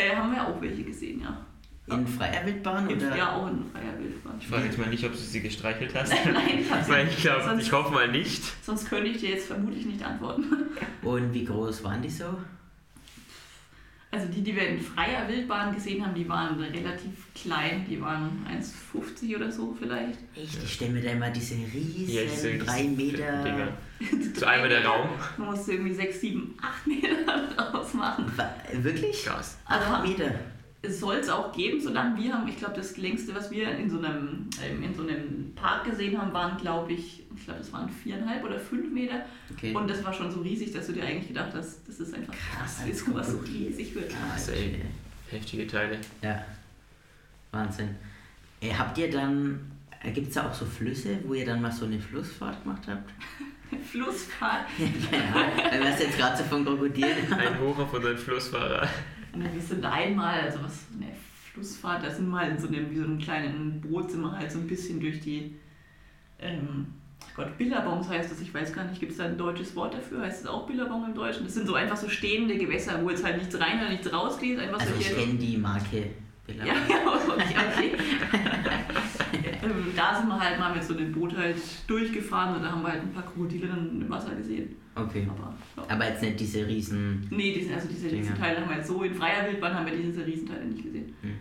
Äh, 0.00 0.14
haben 0.14 0.30
wir 0.32 0.46
auch 0.46 0.60
welche 0.62 0.84
gesehen, 0.84 1.22
ja. 1.22 1.44
In 1.92 2.06
freier 2.06 2.46
Wildbahn 2.46 2.88
In, 2.88 2.98
oder? 2.98 3.16
ja, 3.16 3.32
auch 3.34 3.48
in 3.48 3.64
freier 3.72 3.98
Wildbahn. 3.98 4.34
Ich 4.38 4.46
frage 4.46 4.66
jetzt 4.66 4.78
mal 4.78 4.88
nicht, 4.88 5.04
ob 5.04 5.10
du 5.10 5.18
sie 5.18 5.40
gestreichelt 5.40 5.92
hast. 5.92 6.12
Nein, 6.24 6.60
ich 6.60 6.88
Weil 6.88 7.06
nicht. 7.06 7.16
ich 7.16 7.22
glaube, 7.24 7.42
Sonst- 7.42 7.62
ich 7.64 7.72
hoffe 7.72 7.92
mal 7.92 8.06
nicht. 8.08 8.44
Sonst 8.64 8.88
könnte 8.88 9.08
ich 9.10 9.18
dir 9.18 9.30
jetzt 9.30 9.48
vermutlich 9.48 9.86
nicht 9.86 10.00
antworten. 10.04 10.44
Und 11.02 11.34
wie 11.34 11.44
groß 11.44 11.82
waren 11.82 12.00
die 12.00 12.10
so? 12.10 12.26
Also 14.10 14.26
die, 14.26 14.40
die 14.42 14.56
wir 14.56 14.66
in 14.66 14.80
freier 14.80 15.28
Wildbahn 15.28 15.74
gesehen 15.74 16.02
haben, 16.04 16.14
die 16.14 16.26
waren 16.26 16.58
relativ 16.58 17.26
klein. 17.34 17.84
Die 17.88 18.00
waren 18.00 18.46
1,50 18.50 19.36
oder 19.36 19.52
so 19.52 19.76
vielleicht. 19.78 20.18
Echt, 20.34 20.62
ich 20.64 20.72
stelle 20.74 20.92
mir 20.92 21.02
da 21.02 21.10
immer 21.10 21.28
diese 21.30 21.54
riesen 21.56 22.08
Ja, 22.14 22.22
diese 22.22 22.56
drei 22.56 22.84
Meter. 22.84 23.68
So 24.34 24.46
einmal 24.46 24.70
der 24.70 24.86
Raum. 24.86 25.08
Man 25.36 25.48
musste 25.50 25.72
irgendwie 25.72 25.92
6, 25.92 26.20
7, 26.22 26.54
8 26.62 26.86
Meter 26.86 27.46
draus 27.56 27.92
machen. 27.92 28.32
Wirklich? 28.82 29.24
Krass. 29.24 29.58
Also- 29.66 29.84
Acht 29.92 30.06
Meter. 30.06 30.30
Es 30.80 31.00
soll 31.00 31.16
es 31.16 31.28
auch 31.28 31.52
geben, 31.52 31.80
solange 31.80 32.16
wir 32.22 32.32
haben, 32.32 32.46
ich 32.46 32.56
glaube, 32.56 32.74
das 32.76 32.96
längste, 32.98 33.34
was 33.34 33.50
wir 33.50 33.68
in 33.76 33.90
so 33.90 33.98
einem, 33.98 34.48
ähm, 34.64 34.82
in 34.84 34.94
so 34.94 35.02
einem 35.02 35.52
Park 35.56 35.84
gesehen 35.84 36.16
haben, 36.16 36.32
waren, 36.32 36.56
glaube 36.56 36.92
ich, 36.92 37.24
ich 37.38 37.44
glaube, 37.44 37.60
das 37.60 37.72
waren 37.72 37.88
viereinhalb 37.88 38.44
oder 38.44 38.58
fünf 38.58 38.92
Meter. 38.92 39.24
Okay. 39.50 39.74
Und 39.74 39.88
das 39.88 40.04
war 40.04 40.12
schon 40.12 40.30
so 40.30 40.40
riesig, 40.40 40.72
dass 40.72 40.86
du 40.86 40.92
dir 40.92 41.04
eigentlich 41.04 41.28
gedacht 41.28 41.52
hast, 41.54 41.86
das 41.86 42.00
ist 42.00 42.14
einfach 42.14 42.34
krass, 42.34 42.82
wie 42.84 42.90
als 42.90 43.04
sowas 43.04 43.30
so 43.30 43.38
riesig 43.38 43.94
wird. 43.94 44.10
Krass, 44.10 44.48
ey. 44.48 44.82
Heftige 45.30 45.66
Teile. 45.66 45.98
Ja. 46.22 46.44
Wahnsinn. 47.52 47.90
Äh, 48.60 48.72
habt 48.72 48.98
ihr 48.98 49.10
dann, 49.10 49.70
gibt 50.14 50.28
es 50.28 50.34
da 50.34 50.48
auch 50.48 50.54
so 50.54 50.66
Flüsse, 50.66 51.18
wo 51.24 51.34
ihr 51.34 51.46
dann 51.46 51.62
mal 51.62 51.72
so 51.72 51.84
eine 51.84 52.00
Flussfahrt 52.00 52.62
gemacht 52.62 52.82
habt? 52.86 53.10
Flussfahrt. 53.90 54.66
ja, 54.78 55.70
weil 55.70 55.80
wir 55.80 55.90
es 55.90 56.00
jetzt 56.00 56.16
gerade 56.16 56.36
so 56.36 56.44
von 56.44 56.64
Krokodilen 56.64 57.32
Ein 57.32 57.60
Hoch 57.60 57.78
auf 57.78 57.92
unseren 57.92 58.16
Flussfahrer. 58.16 58.88
Und 59.32 59.54
wir 59.54 59.60
sind 59.60 59.84
einmal, 59.84 60.40
also 60.40 60.62
was, 60.62 60.86
eine 60.96 61.12
Flussfahrt, 61.52 62.04
da 62.04 62.10
sind 62.10 62.28
wir 62.28 62.48
in 62.48 62.58
so 62.58 62.68
einem, 62.68 62.90
wie 62.90 62.96
so 62.96 63.04
einem 63.04 63.18
kleinen 63.18 63.80
Boot, 63.80 64.10
sind 64.10 64.22
wir 64.22 64.32
halt 64.32 64.50
so 64.50 64.58
ein 64.58 64.66
bisschen 64.66 65.00
durch 65.00 65.20
die, 65.20 65.56
ähm, 66.38 66.86
Gott, 67.36 67.56
Billabongs 67.56 68.08
heißt 68.08 68.30
das, 68.32 68.40
ich 68.40 68.52
weiß 68.52 68.72
gar 68.72 68.84
nicht, 68.84 68.98
gibt 68.98 69.12
es 69.12 69.18
da 69.18 69.24
ein 69.26 69.38
deutsches 69.38 69.74
Wort 69.76 69.94
dafür? 69.94 70.22
Heißt 70.22 70.42
es 70.42 70.46
auch 70.48 70.66
Billabong 70.66 71.04
im 71.06 71.14
Deutschen? 71.14 71.44
Das 71.44 71.54
sind 71.54 71.66
so 71.68 71.74
einfach 71.74 71.96
so 71.96 72.08
stehende 72.08 72.56
Gewässer, 72.58 73.00
wo 73.04 73.10
jetzt 73.10 73.24
halt 73.24 73.38
nichts 73.38 73.58
rein 73.60 73.78
oder 73.78 73.90
nichts 73.90 74.12
rausgeht, 74.12 74.58
einfach 74.58 74.80
Also 74.80 74.94
ich 74.98 75.08
solche... 75.08 75.24
kenne 75.24 75.38
die 75.38 75.56
Marke 75.56 76.04
Ja, 76.48 76.74
Billabong. 76.74 77.38
ja, 77.38 77.44
okay, 77.44 77.92
okay. 78.24 78.48
ähm, 79.62 79.92
da 79.94 80.18
sind 80.18 80.28
wir 80.28 80.40
halt 80.40 80.58
mal 80.58 80.74
mit 80.74 80.82
so 80.82 80.94
einem 80.96 81.12
Boot 81.12 81.36
halt 81.36 81.56
durchgefahren 81.86 82.56
und 82.56 82.62
da 82.62 82.72
haben 82.72 82.82
wir 82.82 82.90
halt 82.90 83.02
ein 83.02 83.12
paar 83.12 83.24
Krokodile 83.24 83.68
dann 83.68 84.00
im 84.00 84.10
Wasser 84.10 84.34
gesehen. 84.34 84.74
Okay. 84.96 85.28
Aber, 85.30 85.54
ja. 85.76 85.94
Aber 85.94 86.08
jetzt 86.08 86.22
nicht 86.22 86.40
diese 86.40 86.66
riesen. 86.66 87.24
Nee, 87.30 87.52
die 87.52 87.62
sind, 87.62 87.74
also 87.74 87.86
diese. 87.88 88.10
Riesenteile 88.10 88.60
haben 88.60 88.68
wir 88.68 88.78
jetzt 88.78 88.88
so 88.88 89.00
in 89.04 89.14
freier 89.14 89.46
Wildbahn 89.46 89.74
haben 89.74 89.86
wir 89.86 89.94
diese 89.96 90.26
Riesenteile 90.26 90.64
nicht 90.64 90.82
gesehen. 90.82 91.14
Hm. 91.22 91.37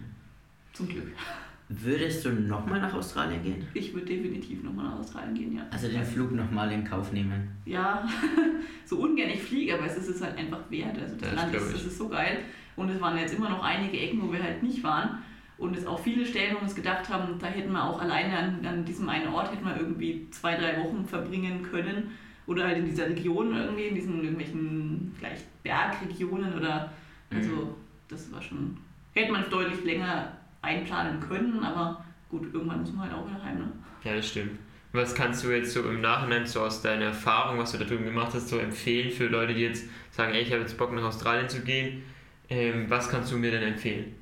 Würdest 1.79 2.25
du 2.25 2.29
nochmal 2.31 2.81
nach 2.81 2.93
Australien 2.93 3.43
gehen? 3.43 3.67
Ich 3.74 3.93
würde 3.93 4.07
definitiv 4.07 4.63
nochmal 4.63 4.86
nach 4.86 5.00
Australien 5.00 5.36
gehen, 5.36 5.55
ja. 5.55 5.65
Also 5.69 5.88
den 5.88 6.03
Flug 6.03 6.31
nochmal 6.31 6.72
in 6.72 6.84
Kauf 6.84 7.12
nehmen. 7.13 7.50
Ja, 7.65 8.07
so 8.86 8.98
ungern 8.98 9.29
ich 9.29 9.41
fliege, 9.41 9.75
aber 9.75 9.86
es 9.86 9.98
ist 9.98 10.07
es 10.07 10.22
halt 10.22 10.38
einfach 10.38 10.60
wert. 10.69 10.98
Also 10.98 11.15
das 11.15 11.29
Das 11.29 11.36
Land 11.36 11.55
ist, 11.55 11.74
das 11.74 11.86
ist 11.86 11.98
so 11.98 12.10
geil. 12.10 12.39
Und 12.75 12.89
es 12.89 13.00
waren 13.00 13.17
jetzt 13.17 13.36
immer 13.36 13.50
noch 13.50 13.63
einige 13.63 14.00
Ecken, 14.00 14.22
wo 14.22 14.31
wir 14.31 14.41
halt 14.41 14.63
nicht 14.63 14.81
waren. 14.84 15.19
Und 15.57 15.75
es 15.75 15.86
auch 15.86 16.00
viele 16.00 16.25
Stellen, 16.25 16.55
wo 16.55 16.60
wir 16.60 16.63
uns 16.63 16.75
gedacht 16.75 17.10
haben, 17.10 17.38
da 17.39 17.48
hätten 17.48 17.72
wir 17.72 17.84
auch 17.84 18.01
alleine 18.01 18.38
an, 18.38 18.65
an 18.65 18.86
diesem 18.86 19.07
einen 19.10 19.27
Ort 19.34 19.51
hätten 19.51 19.65
wir 19.65 19.77
irgendwie 19.77 20.27
zwei, 20.31 20.55
drei 20.55 20.84
Wochen 20.84 21.05
verbringen 21.05 21.63
können. 21.63 22.12
Oder 22.48 22.65
halt 22.65 22.77
in 22.77 22.86
dieser 22.86 23.10
Region 23.10 23.55
irgendwie, 23.55 23.88
in 23.88 23.96
diesen 23.96 24.24
irgendwelchen 24.24 25.12
vielleicht 25.17 25.46
Bergregionen 25.63 26.55
oder 26.55 26.91
also 27.29 27.75
das 28.07 28.31
war 28.31 28.41
schon. 28.41 28.77
Hätte 29.13 29.31
man 29.31 29.50
deutlich 29.50 29.84
länger 29.84 30.37
einplanen 30.61 31.19
können, 31.19 31.63
aber 31.63 32.03
gut, 32.29 32.53
irgendwann 32.53 32.81
muss 32.81 32.91
man 32.91 33.09
halt 33.09 33.13
auch 33.13 33.27
wieder 33.27 33.43
heim, 33.43 33.59
ne? 33.59 33.71
Ja, 34.03 34.15
das 34.15 34.27
stimmt. 34.27 34.59
Was 34.93 35.13
kannst 35.13 35.43
du 35.43 35.49
jetzt 35.49 35.73
so 35.73 35.81
im 35.83 36.01
Nachhinein 36.01 36.45
so 36.45 36.61
aus 36.61 36.81
deiner 36.81 37.05
Erfahrung, 37.05 37.59
was 37.59 37.71
du 37.71 37.77
da 37.77 37.85
drüben 37.85 38.05
gemacht 38.05 38.33
hast, 38.33 38.47
so 38.47 38.57
empfehlen 38.57 39.11
für 39.11 39.27
Leute, 39.27 39.53
die 39.53 39.61
jetzt 39.61 39.85
sagen, 40.11 40.33
ey, 40.33 40.41
ich 40.41 40.51
habe 40.51 40.61
jetzt 40.61 40.77
Bock 40.77 40.93
nach 40.93 41.03
Australien 41.03 41.49
zu 41.49 41.61
gehen? 41.61 42.03
Ähm, 42.49 42.89
was 42.89 43.09
kannst 43.09 43.31
du 43.31 43.37
mir 43.37 43.51
denn 43.51 43.63
empfehlen? 43.63 44.15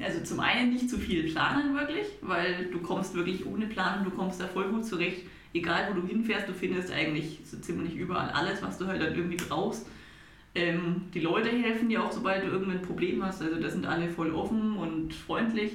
Also 0.00 0.22
zum 0.22 0.40
einen 0.40 0.70
nicht 0.70 0.88
zu 0.88 0.96
viel 0.98 1.30
planen 1.30 1.74
wirklich, 1.74 2.06
weil 2.22 2.68
du 2.72 2.80
kommst 2.80 3.14
wirklich 3.14 3.44
ohne 3.44 3.66
Plan, 3.66 4.04
du 4.04 4.10
kommst 4.10 4.40
da 4.40 4.46
voll 4.46 4.68
gut 4.68 4.86
zurecht. 4.86 5.26
Egal 5.52 5.88
wo 5.90 6.00
du 6.00 6.06
hinfährst, 6.06 6.48
du 6.48 6.54
findest 6.54 6.90
eigentlich 6.90 7.40
so 7.44 7.58
ziemlich 7.58 7.94
überall 7.96 8.30
alles, 8.30 8.62
was 8.62 8.78
du 8.78 8.86
halt 8.86 9.02
dann 9.02 9.14
irgendwie 9.14 9.36
brauchst. 9.36 9.86
Ähm, 10.54 11.02
die 11.14 11.20
Leute 11.20 11.48
helfen 11.48 11.88
dir 11.88 12.02
auch, 12.02 12.12
sobald 12.12 12.44
du 12.44 12.48
irgendein 12.48 12.82
Problem 12.82 13.24
hast. 13.24 13.40
Also 13.40 13.60
da 13.60 13.70
sind 13.70 13.86
alle 13.86 14.10
voll 14.10 14.32
offen 14.32 14.76
und 14.76 15.14
freundlich. 15.14 15.72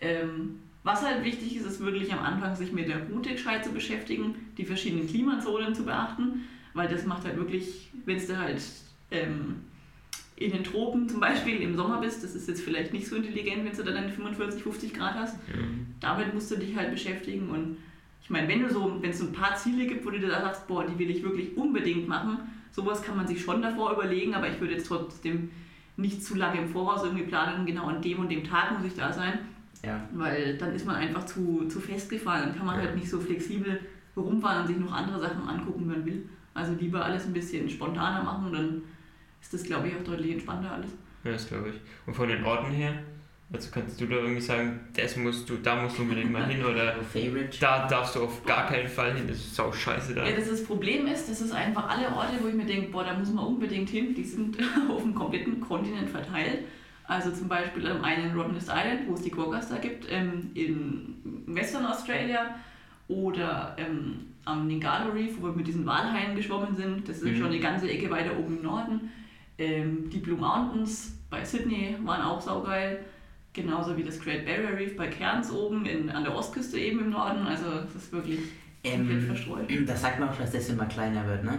Ähm, 0.00 0.60
was 0.82 1.02
halt 1.02 1.24
wichtig 1.24 1.56
ist, 1.56 1.66
ist 1.66 1.80
wirklich 1.80 2.12
am 2.12 2.20
Anfang 2.20 2.56
sich 2.56 2.72
mit 2.72 2.88
der 2.88 3.06
Route 3.08 3.32
gescheit 3.32 3.64
zu 3.64 3.70
beschäftigen, 3.70 4.34
die 4.56 4.64
verschiedenen 4.64 5.06
Klimazonen 5.06 5.74
zu 5.74 5.84
beachten, 5.84 6.48
weil 6.72 6.88
das 6.88 7.04
macht 7.04 7.24
halt 7.24 7.36
wirklich, 7.36 7.90
wenn 8.06 8.16
es 8.16 8.26
da 8.26 8.38
halt 8.38 8.62
ähm, 9.10 9.56
in 10.36 10.52
den 10.52 10.64
Tropen 10.64 11.08
zum 11.08 11.20
Beispiel 11.20 11.60
im 11.60 11.76
Sommer 11.76 12.00
bist, 12.00 12.24
das 12.24 12.34
ist 12.34 12.48
jetzt 12.48 12.62
vielleicht 12.62 12.94
nicht 12.94 13.06
so 13.06 13.16
intelligent, 13.16 13.64
wenn 13.64 13.76
du 13.76 13.82
da 13.82 13.92
dann 13.92 14.08
45, 14.08 14.62
50 14.62 14.94
Grad 14.94 15.14
hast. 15.14 15.36
Mhm. 15.48 15.86
Damit 16.00 16.32
musst 16.32 16.50
du 16.50 16.56
dich 16.56 16.74
halt 16.74 16.90
beschäftigen 16.90 17.50
und 17.50 17.76
ich 18.22 18.30
meine, 18.30 18.48
wenn 18.48 18.62
du 18.62 18.70
so, 18.70 18.96
wenn 19.00 19.10
es 19.10 19.18
so 19.18 19.26
ein 19.26 19.32
paar 19.32 19.56
Ziele 19.56 19.86
gibt, 19.86 20.06
wo 20.06 20.10
du 20.10 20.18
da 20.18 20.40
sagst, 20.40 20.66
boah, 20.66 20.86
die 20.86 20.98
will 20.98 21.10
ich 21.10 21.22
wirklich 21.22 21.56
unbedingt 21.56 22.08
machen, 22.08 22.38
sowas 22.72 23.02
kann 23.02 23.16
man 23.16 23.26
sich 23.26 23.40
schon 23.42 23.62
davor 23.62 23.92
überlegen, 23.92 24.34
aber 24.34 24.48
ich 24.48 24.60
würde 24.60 24.74
jetzt 24.74 24.86
trotzdem 24.86 25.50
nicht 25.96 26.24
zu 26.24 26.36
lange 26.36 26.60
im 26.60 26.68
Voraus 26.68 27.02
irgendwie 27.04 27.24
planen, 27.24 27.66
genau 27.66 27.86
an 27.86 28.00
dem 28.00 28.18
und 28.20 28.30
dem 28.30 28.44
Tag 28.44 28.76
muss 28.78 28.86
ich 28.86 28.94
da 28.96 29.12
sein, 29.12 29.38
Ja. 29.84 30.00
weil 30.14 30.56
dann 30.56 30.74
ist 30.74 30.86
man 30.86 30.96
einfach 30.96 31.24
zu, 31.26 31.66
zu 31.68 31.80
festgefahren, 31.80 32.48
dann 32.48 32.56
kann 32.56 32.66
man 32.66 32.76
Ja. 32.78 32.86
halt 32.86 32.96
nicht 32.96 33.08
so 33.10 33.20
flexibel 33.20 33.80
rumfahren 34.16 34.62
und 34.62 34.66
sich 34.68 34.78
noch 34.78 34.92
andere 34.92 35.20
Sachen 35.20 35.48
angucken, 35.48 35.80
wenn 35.88 35.98
man 35.98 36.06
will. 36.06 36.28
Also 36.54 36.72
lieber 36.78 37.04
alles 37.04 37.26
ein 37.26 37.32
bisschen 37.32 37.68
spontaner 37.68 38.22
machen, 38.24 38.52
dann 38.52 38.82
ist 39.40 39.52
das, 39.54 39.62
glaube 39.62 39.88
ich, 39.88 39.96
auch 39.96 40.02
deutlich 40.04 40.32
entspannter 40.32 40.70
alles. 40.72 40.90
Ja, 41.24 41.32
das 41.32 41.46
glaube 41.48 41.68
ich. 41.70 41.80
Und 42.06 42.14
von 42.14 42.28
den 42.28 42.44
Orten 42.44 42.70
her, 42.72 42.94
also 43.52 43.68
kannst 43.72 44.00
du 44.00 44.06
da 44.06 44.16
irgendwie 44.16 44.40
sagen, 44.40 44.80
das 44.96 45.16
musst 45.16 45.48
du, 45.48 45.56
da 45.56 45.82
musst 45.82 45.98
du 45.98 46.02
unbedingt 46.02 46.30
mal 46.32 46.46
hin 46.46 46.64
oder 46.64 46.94
da 47.60 47.88
darfst 47.88 48.14
du 48.16 48.22
auf 48.24 48.44
gar 48.44 48.66
keinen 48.68 48.88
Fall 48.88 49.14
hin, 49.14 49.26
das 49.26 49.38
ist 49.38 49.54
sau 49.56 49.72
scheiße 49.72 50.14
da. 50.14 50.24
Ja, 50.28 50.36
das, 50.36 50.48
das 50.48 50.64
Problem 50.64 51.06
ist, 51.06 51.28
das 51.28 51.40
ist 51.40 51.52
einfach 51.52 51.88
alle 51.88 52.08
Orte, 52.14 52.34
wo 52.40 52.48
ich 52.48 52.54
mir 52.54 52.66
denke, 52.66 52.90
boah, 52.90 53.04
da 53.04 53.14
muss 53.14 53.32
man 53.32 53.44
unbedingt 53.46 53.88
hin, 53.90 54.14
die 54.14 54.24
sind 54.24 54.56
auf 54.90 55.02
dem 55.02 55.14
kompletten 55.14 55.60
Kontinent 55.60 56.08
verteilt. 56.10 56.60
Also 57.04 57.32
zum 57.32 57.48
Beispiel 57.48 57.88
am 57.88 58.04
einen 58.04 58.38
Rottnest 58.38 58.68
Island, 58.68 59.08
wo 59.08 59.14
es 59.14 59.22
die 59.22 59.30
Quokkas 59.30 59.68
da 59.68 59.78
gibt, 59.78 60.06
ähm, 60.08 60.52
in 60.54 61.16
Western 61.46 61.84
Australia 61.86 62.54
oder 63.08 63.74
ähm, 63.78 64.26
am 64.44 64.68
Ningalo 64.68 65.10
Reef, 65.10 65.32
wo 65.40 65.46
wir 65.46 65.52
mit 65.52 65.66
diesen 65.66 65.84
Walhaien 65.86 66.36
geschwommen 66.36 66.76
sind. 66.76 67.08
Das 67.08 67.16
ist 67.18 67.24
Mhm. 67.24 67.36
schon 67.36 67.46
eine 67.46 67.58
ganze 67.58 67.90
Ecke 67.90 68.08
weiter 68.10 68.38
oben 68.38 68.58
im 68.58 68.62
Norden. 68.62 69.10
Ähm, 69.58 70.08
die 70.08 70.18
Blue 70.18 70.38
Mountains 70.38 71.18
bei 71.28 71.44
Sydney 71.44 71.96
waren 72.04 72.22
auch 72.22 72.40
saugeil. 72.40 73.00
Genauso 73.52 73.96
wie 73.96 74.04
das 74.04 74.20
Great 74.20 74.44
Barrier 74.46 74.76
Reef 74.78 74.96
bei 74.96 75.08
Cairns 75.08 75.50
oben 75.50 75.84
in, 75.86 76.08
an 76.10 76.22
der 76.24 76.34
Ostküste 76.34 76.78
eben 76.78 77.00
im 77.00 77.10
Norden. 77.10 77.46
Also 77.46 77.64
das 77.82 77.94
ist 77.96 78.12
wirklich 78.12 78.38
Ähm, 78.84 79.22
verstreut. 79.26 79.68
das 79.86 80.00
sagt 80.02 80.20
man 80.20 80.28
auch, 80.28 80.36
dass 80.36 80.52
das 80.52 80.68
immer 80.68 80.86
kleiner 80.86 81.26
wird, 81.26 81.44
ne? 81.44 81.58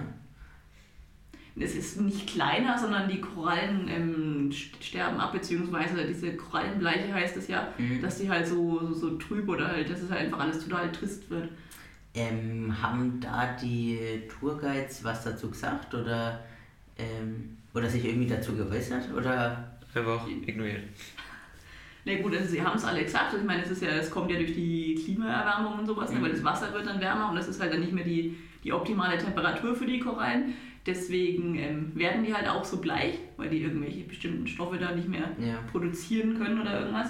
Es 1.60 1.76
ist 1.76 2.00
nicht 2.00 2.28
kleiner, 2.28 2.80
sondern 2.80 3.10
die 3.10 3.20
Korallen 3.20 3.88
ähm, 3.90 4.50
st- 4.52 4.82
sterben 4.82 5.20
ab, 5.20 5.34
beziehungsweise 5.34 6.08
diese 6.08 6.34
Korallenbleiche 6.38 7.14
heißt 7.14 7.36
es 7.36 7.50
ja, 7.50 7.68
Mhm. 7.78 8.02
dass 8.02 8.20
die 8.20 8.30
halt 8.30 8.48
so, 8.48 8.80
so, 8.88 8.94
so 8.94 9.18
trüb 9.18 9.50
oder 9.50 9.68
halt, 9.68 9.90
dass 9.90 10.02
es 10.02 10.10
halt 10.10 10.22
einfach 10.22 10.40
alles 10.40 10.64
total 10.64 10.90
trist 10.94 11.30
wird. 11.30 11.50
Ähm, 12.16 12.74
haben 12.82 13.20
da 13.20 13.54
die 13.62 14.00
Tourguides 14.30 15.04
was 15.04 15.26
dazu 15.26 15.50
gesagt 15.50 15.94
oder, 15.94 16.40
ähm, 16.98 17.58
oder 17.74 17.90
sich 17.90 18.06
irgendwie 18.06 18.28
dazu 18.30 18.56
geäußert? 18.56 19.14
Oder 19.14 19.72
Einfach 19.94 20.26
ignorieren. 20.48 20.84
Na 22.06 22.16
gut, 22.22 22.36
also 22.36 22.48
sie 22.48 22.62
haben 22.64 22.76
es 22.78 22.84
alle 22.84 23.04
gesagt. 23.04 23.36
Ich 23.38 23.44
meine, 23.44 23.62
es 23.64 23.70
ist 23.70 23.82
ja, 23.82 23.90
es 23.90 24.10
kommt 24.10 24.32
ja 24.32 24.38
durch 24.38 24.54
die 24.54 24.96
Klimaerwärmung 24.96 25.80
und 25.80 25.86
sowas, 25.86 26.12
ne, 26.12 26.18
Mhm. 26.20 26.24
weil 26.24 26.32
das 26.32 26.44
Wasser 26.44 26.74
wird 26.74 26.88
dann 26.88 27.00
wärmer 27.00 27.30
und 27.30 27.36
das 27.36 27.48
ist 27.48 27.62
halt 27.62 27.74
dann 27.74 27.80
nicht 27.82 27.94
mehr 27.94 28.04
die, 28.04 28.36
die 28.64 28.74
optimale 28.74 29.18
Temperatur 29.18 29.76
für 29.76 29.86
die 29.86 30.00
Korallen. 30.00 30.54
Deswegen 30.86 31.56
ähm, 31.60 31.92
werden 31.94 32.24
die 32.24 32.34
halt 32.34 32.48
auch 32.50 32.66
so 32.66 32.78
bleich, 32.82 33.20
weil 33.38 33.50
die 33.50 33.62
irgendwelche 33.62 34.04
bestimmten 34.04 34.48
Stoffe 34.48 34.78
da 34.80 34.92
nicht 34.96 35.08
mehr 35.08 35.30
ja. 35.40 35.60
produzieren 35.72 36.40
können 36.40 36.60
oder 36.60 36.80
irgendwas. 36.80 37.10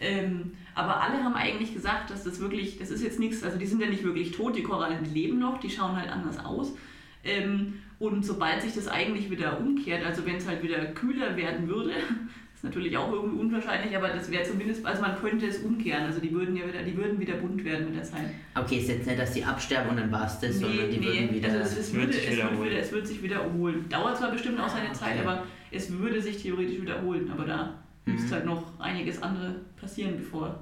Ähm, 0.00 0.52
aber 0.74 1.00
alle 1.00 1.22
haben 1.22 1.34
eigentlich 1.34 1.72
gesagt, 1.72 2.10
dass 2.10 2.24
das 2.24 2.40
wirklich, 2.40 2.78
das 2.78 2.90
ist 2.90 3.04
jetzt 3.04 3.20
nichts, 3.20 3.44
also 3.44 3.56
die 3.56 3.66
sind 3.66 3.80
ja 3.80 3.88
nicht 3.88 4.02
wirklich 4.02 4.32
tot, 4.32 4.56
die 4.56 4.64
Korallen 4.64 5.04
leben 5.14 5.38
noch, 5.38 5.60
die 5.60 5.70
schauen 5.70 5.94
halt 5.96 6.10
anders 6.10 6.44
aus. 6.44 6.74
Ähm, 7.22 7.74
und 8.00 8.26
sobald 8.26 8.60
sich 8.62 8.74
das 8.74 8.88
eigentlich 8.88 9.30
wieder 9.30 9.60
umkehrt, 9.60 10.04
also 10.04 10.26
wenn 10.26 10.36
es 10.36 10.48
halt 10.48 10.64
wieder 10.64 10.84
kühler 10.86 11.36
werden 11.36 11.68
würde, 11.68 11.92
ist 12.64 12.74
natürlich 12.74 12.96
auch 12.96 13.12
irgendwie 13.12 13.38
unwahrscheinlich, 13.40 13.96
aber 13.96 14.08
das 14.08 14.30
wäre 14.30 14.42
zumindest, 14.42 14.84
also 14.86 15.02
man 15.02 15.16
könnte 15.20 15.46
es 15.46 15.58
umkehren, 15.58 16.04
also 16.04 16.20
die 16.20 16.32
würden 16.32 16.56
ja 16.56 16.66
wieder, 16.66 16.82
die 16.82 16.96
würden 16.96 17.20
wieder 17.20 17.34
bunt 17.34 17.62
werden 17.64 17.86
mit 17.86 17.96
der 17.96 18.02
Zeit. 18.02 18.22
Okay, 18.54 18.78
ist 18.78 18.88
jetzt 18.88 19.06
nicht, 19.06 19.18
dass 19.18 19.32
die 19.32 19.44
absterben 19.44 19.90
und 19.90 19.96
dann 19.98 20.10
war 20.10 20.26
es 20.26 20.38
das, 20.40 20.58
sondern 20.58 20.90
die 20.90 21.02
würden 21.04 21.34
wieder. 21.34 21.48
also 21.48 21.58
es, 21.60 21.78
es, 21.78 21.92
Wird 21.94 22.02
würde, 22.06 22.12
sich 22.14 22.22
es, 22.24 22.30
wird 22.30 22.38
wiederholen. 22.46 22.70
wieder, 22.70 22.78
es 22.80 22.92
wird 22.92 23.06
sich 23.06 23.22
wiederholen. 23.22 23.84
Dauert 23.90 24.16
zwar 24.16 24.30
bestimmt 24.30 24.58
auch 24.60 24.68
seine 24.68 24.88
Ah, 24.90 24.92
Zeit, 24.94 25.16
okay. 25.18 25.26
aber 25.26 25.42
es 25.70 25.92
würde 25.92 26.20
sich 26.22 26.42
theoretisch 26.42 26.80
wiederholen, 26.80 27.30
aber 27.30 27.44
da 27.44 27.74
Mhm. 28.06 28.14
müsste 28.14 28.34
halt 28.34 28.44
noch 28.46 28.78
einiges 28.80 29.22
andere 29.22 29.54
passieren, 29.80 30.14
bevor 30.18 30.58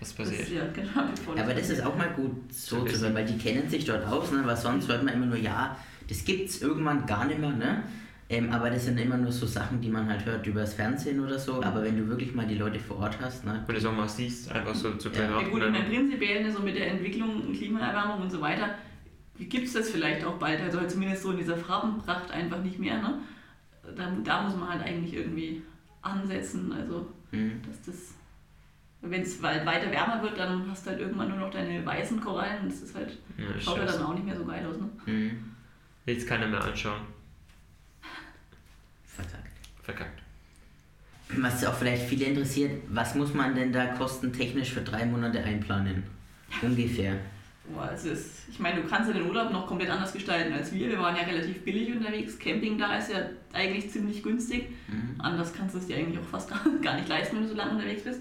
Was 0.00 0.14
das, 0.14 0.28
passiert? 0.28 0.50
ja, 0.50 0.62
genau, 0.74 1.06
bevor 1.14 1.38
aber 1.38 1.54
das 1.54 1.70
ist 1.70 1.84
auch 1.86 1.96
mal 1.96 2.10
gut 2.10 2.32
so 2.52 2.84
Zu 2.84 3.00
hören, 3.02 3.14
weil 3.14 3.24
die 3.26 3.38
kennen 3.38 3.68
sich 3.68 3.84
dort 3.84 4.04
aus, 4.06 4.32
ne? 4.32 4.42
weil 4.44 4.56
sonst 4.56 4.88
hört 4.88 5.04
man 5.04 5.14
immer 5.14 5.26
nur, 5.26 5.36
ja, 5.36 5.76
das 6.08 6.24
gibt's 6.24 6.60
irgendwann 6.62 7.06
gar 7.06 7.26
nicht 7.26 7.38
mehr, 7.38 7.50
ne? 7.50 7.84
Ähm, 8.32 8.52
aber 8.52 8.70
das 8.70 8.84
sind 8.84 8.96
immer 8.98 9.16
nur 9.16 9.32
so 9.32 9.44
Sachen, 9.44 9.80
die 9.80 9.88
man 9.90 10.08
halt 10.08 10.24
hört 10.24 10.46
übers 10.46 10.74
Fernsehen 10.74 11.18
oder 11.18 11.36
so. 11.36 11.60
Aber 11.64 11.82
wenn 11.82 11.96
du 11.96 12.06
wirklich 12.06 12.32
mal 12.32 12.46
die 12.46 12.54
Leute 12.54 12.78
vor 12.78 12.98
Ort 13.00 13.18
hast, 13.20 13.44
ne? 13.44 13.64
Wenn 13.66 13.74
du 13.74 13.80
es 13.80 13.84
auch 13.84 13.92
mal 13.92 14.08
siehst, 14.08 14.52
einfach 14.52 14.74
so 14.74 14.94
zu 14.94 15.08
Ja. 15.08 15.22
Ja, 15.22 15.26
beobachten. 15.26 15.50
gut, 15.50 15.60
meine, 15.62 15.78
dann- 15.78 15.86
prinzipiell 15.88 16.42
ne, 16.44 16.52
so 16.52 16.60
mit 16.60 16.76
der 16.76 16.92
Entwicklung, 16.92 17.52
Klimaerwärmung 17.52 18.22
und 18.22 18.30
so 18.30 18.40
weiter, 18.40 18.70
gibt 19.36 19.66
es 19.66 19.72
das 19.72 19.90
vielleicht 19.90 20.24
auch 20.24 20.38
bald, 20.38 20.60
also 20.60 20.78
halt 20.78 20.90
zumindest 20.90 21.24
so 21.24 21.32
in 21.32 21.38
dieser 21.38 21.56
Farbenpracht 21.56 22.30
einfach 22.30 22.62
nicht 22.62 22.78
mehr. 22.78 23.02
Ne? 23.02 23.18
Da, 23.96 24.12
da 24.22 24.42
muss 24.42 24.54
man 24.56 24.68
halt 24.68 24.82
eigentlich 24.84 25.14
irgendwie 25.14 25.62
ansetzen, 26.02 26.72
also 26.72 27.06
Hm. 27.32 27.60
dass 27.66 27.82
das, 27.82 28.14
wenn 29.02 29.22
es 29.22 29.42
halt 29.42 29.66
weiter 29.66 29.90
wärmer 29.90 30.22
wird, 30.22 30.38
dann 30.38 30.70
hast 30.70 30.86
du 30.86 30.90
halt 30.90 31.00
irgendwann 31.00 31.30
nur 31.30 31.38
noch 31.38 31.50
deine 31.50 31.84
weißen 31.84 32.20
Korallen 32.20 32.62
und 32.62 32.70
das 32.72 32.82
ist 32.82 32.94
halt, 32.94 33.18
Ja, 33.38 33.46
das 33.52 33.64
schaut 33.64 33.78
ja 33.78 33.86
dann 33.86 34.02
auch 34.02 34.14
nicht 34.14 34.24
mehr 34.26 34.36
so 34.36 34.44
geil 34.44 34.64
aus. 34.70 34.76
Ne? 34.78 34.88
Hm. 35.06 35.30
Will 36.04 36.14
jetzt 36.14 36.28
keiner 36.28 36.46
mehr 36.46 36.62
anschauen. 36.62 37.00
Verkackt. 39.22 39.58
Verkackt. 39.82 40.22
Was 41.36 41.64
auch 41.64 41.74
vielleicht 41.74 42.08
viele 42.08 42.24
interessiert, 42.24 42.82
was 42.88 43.14
muss 43.14 43.34
man 43.34 43.54
denn 43.54 43.72
da 43.72 43.86
kostentechnisch 43.86 44.72
für 44.72 44.80
drei 44.80 45.06
Monate 45.06 45.42
einplanen? 45.42 46.02
Ungefähr. 46.62 47.16
Boah, 47.72 47.90
es 47.94 48.04
ist, 48.04 48.48
ich 48.50 48.58
meine, 48.58 48.82
du 48.82 48.88
kannst 48.88 49.08
ja 49.08 49.16
den 49.16 49.28
Urlaub 49.28 49.52
noch 49.52 49.66
komplett 49.66 49.90
anders 49.90 50.12
gestalten 50.12 50.52
als 50.52 50.72
wir. 50.72 50.88
Wir 50.88 50.98
waren 50.98 51.14
ja 51.14 51.22
relativ 51.22 51.62
billig 51.62 51.92
unterwegs. 51.92 52.36
Camping 52.38 52.78
da 52.78 52.96
ist 52.96 53.12
ja 53.12 53.18
eigentlich 53.52 53.90
ziemlich 53.90 54.22
günstig. 54.22 54.70
Mhm. 54.88 55.20
Anders 55.20 55.52
kannst 55.52 55.74
du 55.74 55.78
es 55.78 55.86
dir 55.86 55.96
eigentlich 55.96 56.18
auch 56.18 56.28
fast 56.28 56.50
gar 56.82 56.96
nicht 56.96 57.08
leisten, 57.08 57.36
wenn 57.36 57.44
du 57.44 57.48
so 57.50 57.54
lange 57.54 57.72
unterwegs 57.72 58.02
bist. 58.02 58.20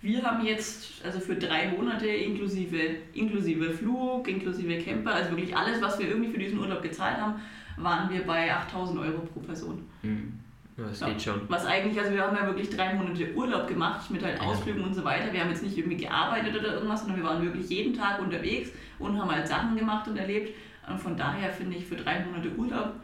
Wir 0.00 0.22
haben 0.22 0.44
jetzt, 0.44 1.04
also 1.04 1.18
für 1.18 1.34
drei 1.34 1.68
Monate 1.68 2.06
inklusive, 2.06 2.78
inklusive 3.14 3.70
Flug, 3.70 4.28
inklusive 4.28 4.78
Camper, 4.78 5.12
also 5.12 5.30
wirklich 5.30 5.56
alles, 5.56 5.80
was 5.80 5.98
wir 5.98 6.08
irgendwie 6.08 6.30
für 6.30 6.38
diesen 6.38 6.58
Urlaub 6.58 6.82
gezahlt 6.82 7.16
haben, 7.16 7.40
waren 7.82 8.10
wir 8.10 8.26
bei 8.26 8.52
8000 8.54 8.98
Euro 9.00 9.20
pro 9.20 9.40
Person. 9.40 9.84
Mhm. 10.02 10.32
Ja, 10.76 10.84
das 10.88 11.00
Ja. 11.00 11.08
geht 11.08 11.22
schon. 11.22 11.40
Was 11.48 11.66
eigentlich, 11.66 11.98
also 11.98 12.12
wir 12.12 12.22
haben 12.22 12.36
ja 12.36 12.46
wirklich 12.46 12.70
drei 12.70 12.94
Monate 12.94 13.34
Urlaub 13.34 13.66
gemacht 13.66 14.08
mit 14.10 14.22
halt. 14.22 14.40
Ausflügen 14.40 14.82
und 14.82 14.94
so 14.94 15.02
weiter. 15.04 15.32
Wir 15.32 15.40
haben 15.40 15.50
jetzt 15.50 15.62
nicht 15.62 15.76
irgendwie 15.76 15.96
gearbeitet 15.96 16.56
oder 16.56 16.74
irgendwas, 16.74 17.00
sondern 17.00 17.18
wir 17.18 17.24
waren 17.24 17.42
wirklich 17.42 17.68
jeden 17.68 17.94
Tag 17.94 18.20
unterwegs 18.20 18.70
und 18.98 19.20
haben 19.20 19.30
halt 19.30 19.48
Sachen 19.48 19.76
gemacht 19.76 20.06
und 20.06 20.16
erlebt. 20.16 20.54
Und 20.88 21.00
von 21.00 21.16
daher 21.16 21.50
finde 21.50 21.76
ich 21.76 21.84
für 21.84 21.96
drei 21.96 22.24
Monate 22.24 22.50
Urlaub 22.56 22.94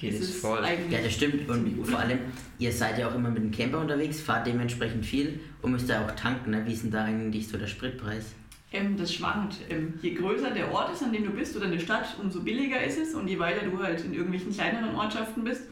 Geht 0.00 0.14
ist 0.14 0.22
es 0.22 0.40
voll. 0.40 0.64
Ja, 0.88 0.98
das 1.02 1.12
stimmt. 1.12 1.46
Und 1.46 1.86
vor 1.86 1.98
allem, 2.00 2.20
ihr 2.58 2.72
seid 2.72 2.98
ja 2.98 3.06
auch 3.08 3.14
immer 3.14 3.28
mit 3.28 3.42
dem 3.42 3.50
Camper 3.50 3.80
unterwegs, 3.80 4.22
fahrt 4.22 4.46
dementsprechend 4.46 5.04
viel 5.04 5.40
und 5.60 5.72
müsst 5.72 5.90
ja 5.90 6.02
auch 6.02 6.10
tanken. 6.12 6.52
Ne? 6.52 6.64
Wie 6.64 6.72
ist 6.72 6.84
denn 6.84 6.90
da 6.90 7.04
eigentlich 7.04 7.46
so 7.48 7.58
der 7.58 7.66
Spritpreis? 7.66 8.34
Ähm, 8.72 8.96
das 8.96 9.12
schwankt. 9.12 9.56
Ähm, 9.68 9.94
je 10.00 10.14
größer 10.14 10.50
der 10.52 10.70
Ort 10.72 10.92
ist, 10.92 11.02
an 11.02 11.12
dem 11.12 11.24
du 11.24 11.30
bist 11.30 11.56
oder 11.56 11.66
eine 11.66 11.80
Stadt, 11.80 12.16
umso 12.22 12.40
billiger 12.42 12.82
ist 12.82 12.98
es. 12.98 13.14
Und 13.14 13.26
je 13.28 13.38
weiter 13.38 13.66
du 13.66 13.82
halt 13.82 14.04
in 14.04 14.12
irgendwelchen 14.14 14.52
kleineren 14.52 14.94
Ortschaften 14.94 15.42
bist, 15.44 15.62